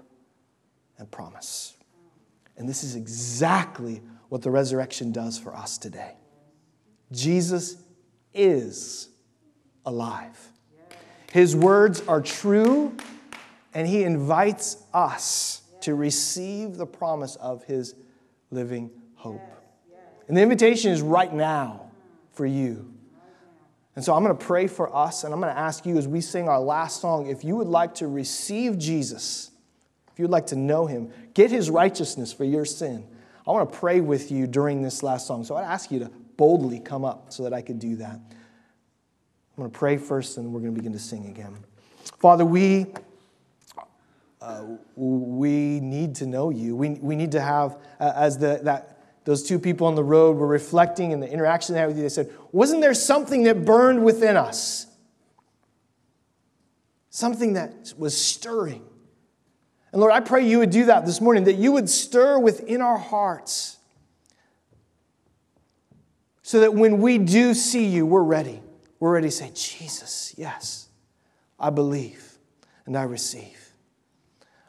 and 0.99 1.11
promise. 1.11 1.77
And 2.57 2.69
this 2.69 2.85
is 2.85 2.95
exactly 2.95 4.01
what 4.29 4.43
the 4.43 4.51
resurrection 4.51 5.13
does 5.13 5.39
for 5.39 5.55
us 5.55 5.77
today. 5.77 6.15
Jesus 7.11 7.77
is 8.33 9.09
alive. 9.85 10.39
His 11.33 11.57
words 11.57 12.01
are 12.07 12.21
true, 12.21 12.97
and 13.75 13.89
He 13.89 14.05
invites 14.05 14.85
us 14.93 15.63
to 15.81 15.95
receive 15.95 16.77
the 16.77 16.87
promise 16.87 17.35
of 17.37 17.65
His 17.65 17.95
living 18.55 18.91
hope. 19.15 19.43
And 20.29 20.37
the 20.37 20.43
invitation 20.43 20.93
is 20.93 21.03
right 21.03 21.33
now 21.33 21.91
for 22.33 22.47
you. 22.47 22.95
And 23.97 24.05
so 24.05 24.15
I'm 24.15 24.25
going 24.25 24.37
to 24.37 24.45
pray 24.45 24.67
for 24.67 24.95
us, 24.95 25.25
and 25.25 25.33
I'm 25.33 25.41
going 25.41 25.55
to 25.55 25.59
ask 25.59 25.87
you 25.87 25.97
as 25.99 26.09
we 26.09 26.21
sing 26.21 26.49
our 26.49 26.61
last 26.61 27.01
song 27.01 27.27
if 27.27 27.45
you 27.45 27.57
would 27.57 27.69
like 27.69 27.95
to 27.97 28.09
receive 28.09 28.77
Jesus, 28.79 29.51
if 30.13 30.19
you 30.19 30.25
would 30.25 30.33
like 30.33 30.47
to 30.49 30.57
know 30.57 30.87
Him, 30.87 31.11
get 31.33 31.51
His 31.51 31.71
righteousness 31.71 32.33
for 32.33 32.45
your 32.45 32.65
sin. 32.65 33.07
I 33.47 33.51
want 33.51 33.71
to 33.71 33.79
pray 33.79 34.01
with 34.01 34.33
you 34.33 34.47
during 34.47 34.83
this 34.83 35.03
last 35.03 35.27
song. 35.27 35.45
So 35.45 35.55
I'd 35.55 35.65
ask 35.65 35.93
you 35.93 36.01
to 36.01 36.11
boldly 36.37 36.81
come 36.81 37.05
up 37.05 37.33
so 37.33 37.45
that 37.45 37.53
I 37.53 37.63
could 37.63 37.79
do 37.79 37.97
that. 37.97 38.15
I'm 38.15 39.57
going 39.57 39.71
to 39.71 39.79
pray 39.79 39.97
first, 39.97 40.39
and 40.39 40.53
we're 40.53 40.61
going 40.61 40.75
to 40.75 40.81
begin 40.81 40.93
to 40.93 40.99
sing 40.99 41.27
again. 41.27 41.57
Father, 42.19 42.45
we, 42.45 42.87
uh, 44.45 44.63
we 44.95 45.81
need 45.81 46.17
to 46.17 46.27
know 46.27 46.51
you. 46.51 46.77
We, 46.77 46.91
we 46.91 47.17
need 47.17 47.33
to 47.33 47.41
have, 47.41 47.79
uh, 47.99 48.13
as 48.15 48.37
the, 48.37 48.61
that, 48.65 48.99
those 49.25 49.43
two 49.43 49.59
people 49.59 49.87
on 49.87 49.95
the 49.95 50.05
road 50.05 50.37
were 50.37 50.47
reflecting 50.47 51.13
in 51.13 51.21
the 51.21 51.31
interaction 51.31 51.75
they 51.75 51.81
had 51.81 51.89
with 51.89 51.97
you, 51.97 52.03
they 52.03 52.11
said, 52.11 52.31
Wasn't 52.53 52.83
there 52.83 52.93
something 52.93 53.45
that 53.45 53.65
burned 53.65 54.05
within 54.05 54.37
us? 54.37 54.87
Something 57.09 57.55
that 57.55 57.95
was 57.97 58.21
stirring. 58.21 58.85
And 59.93 60.01
Lord, 60.01 60.13
I 60.13 60.21
pray 60.21 60.47
you 60.47 60.59
would 60.59 60.71
do 60.71 60.87
that 60.87 61.07
this 61.07 61.23
morning, 61.23 61.45
that 61.45 61.55
you 61.55 61.73
would 61.73 61.89
stir 61.89 62.39
within 62.39 62.83
our 62.83 62.99
hearts 62.99 63.79
so 66.43 66.61
that 66.61 66.75
when 66.75 67.01
we 67.01 67.17
do 67.17 67.55
see 67.55 67.87
you, 67.87 68.05
we're 68.05 68.23
ready. 68.23 68.61
We're 69.01 69.15
ready 69.15 69.29
to 69.29 69.33
say, 69.33 69.51
Jesus, 69.55 70.35
yes, 70.37 70.89
I 71.59 71.71
believe 71.71 72.37
and 72.85 72.99
I 72.99 73.05
receive. 73.05 73.64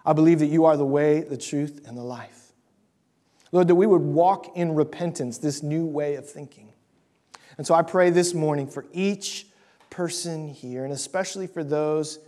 I 0.05 0.13
believe 0.13 0.39
that 0.39 0.47
you 0.47 0.65
are 0.65 0.77
the 0.77 0.85
way, 0.85 1.21
the 1.21 1.37
truth, 1.37 1.81
and 1.87 1.97
the 1.97 2.03
life. 2.03 2.45
Lord, 3.51 3.67
that 3.67 3.75
we 3.75 3.87
would 3.87 4.01
walk 4.01 4.55
in 4.55 4.75
repentance, 4.75 5.37
this 5.37 5.63
new 5.63 5.85
way 5.85 6.15
of 6.15 6.29
thinking. 6.29 6.73
And 7.57 7.65
so 7.65 7.73
I 7.73 7.81
pray 7.81 8.09
this 8.09 8.33
morning 8.33 8.67
for 8.67 8.85
each 8.91 9.47
person 9.89 10.49
here, 10.49 10.83
and 10.83 10.93
especially 10.93 11.47
for 11.47 11.63
those 11.63 12.19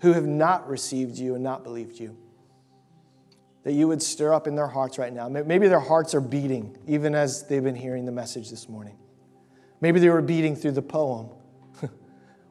who 0.00 0.12
have 0.12 0.26
not 0.26 0.68
received 0.68 1.16
you 1.16 1.34
and 1.34 1.44
not 1.44 1.62
believed 1.62 1.98
you, 1.98 2.16
that 3.62 3.72
you 3.72 3.86
would 3.86 4.02
stir 4.02 4.32
up 4.32 4.46
in 4.46 4.56
their 4.56 4.66
hearts 4.66 4.98
right 4.98 5.12
now. 5.12 5.28
Maybe 5.28 5.68
their 5.68 5.80
hearts 5.80 6.14
are 6.14 6.20
beating, 6.20 6.76
even 6.86 7.14
as 7.14 7.46
they've 7.46 7.62
been 7.62 7.76
hearing 7.76 8.04
the 8.04 8.12
message 8.12 8.50
this 8.50 8.68
morning. 8.68 8.96
Maybe 9.80 10.00
they 10.00 10.08
were 10.08 10.22
beating 10.22 10.56
through 10.56 10.72
the 10.72 10.82
poem, 10.82 11.28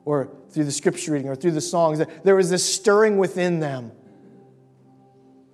or 0.05 0.29
through 0.49 0.63
the 0.63 0.71
scripture 0.71 1.11
reading, 1.11 1.27
or 1.27 1.35
through 1.35 1.51
the 1.51 1.61
songs. 1.61 2.01
There 2.23 2.35
was 2.35 2.49
this 2.49 2.63
stirring 2.63 3.17
within 3.17 3.59
them 3.59 3.91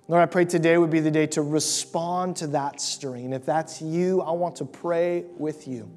Lord, 0.08 0.22
I 0.22 0.26
pray 0.26 0.44
today 0.44 0.78
would 0.78 0.90
be 0.90 1.00
the 1.00 1.10
day 1.10 1.26
to 1.28 1.42
respond 1.42 2.36
to 2.36 2.46
that 2.48 2.80
stirring. 2.80 3.24
And 3.26 3.34
if 3.34 3.44
that's 3.44 3.82
you, 3.82 4.22
I 4.22 4.30
want 4.32 4.56
to 4.56 4.64
pray 4.64 5.24
with 5.36 5.66
you 5.66 5.90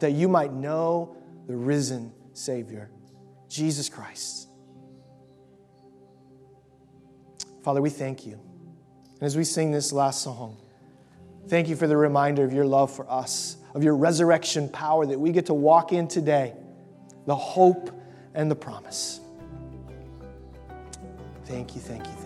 that 0.00 0.12
you 0.12 0.28
might 0.28 0.52
know 0.52 1.16
the 1.46 1.56
risen 1.56 2.12
Savior, 2.32 2.90
Jesus 3.48 3.88
Christ. 3.88 4.48
Father, 7.62 7.80
we 7.80 7.90
thank 7.90 8.26
you. 8.26 8.40
And 9.14 9.22
as 9.22 9.36
we 9.36 9.44
sing 9.44 9.70
this 9.70 9.92
last 9.92 10.22
song, 10.22 10.56
thank 11.48 11.68
you 11.68 11.76
for 11.76 11.86
the 11.86 11.96
reminder 11.96 12.44
of 12.44 12.52
your 12.52 12.66
love 12.66 12.94
for 12.94 13.10
us, 13.10 13.56
of 13.74 13.82
your 13.82 13.96
resurrection 13.96 14.68
power 14.68 15.06
that 15.06 15.18
we 15.18 15.32
get 15.32 15.46
to 15.46 15.54
walk 15.54 15.92
in 15.92 16.08
today, 16.08 16.54
the 17.26 17.36
hope 17.36 17.90
and 18.34 18.50
the 18.50 18.56
promise. 18.56 19.20
Thank 21.44 21.74
you, 21.74 21.80
thank 21.80 22.04
you, 22.04 22.12
thank 22.12 22.20
you. 22.20 22.25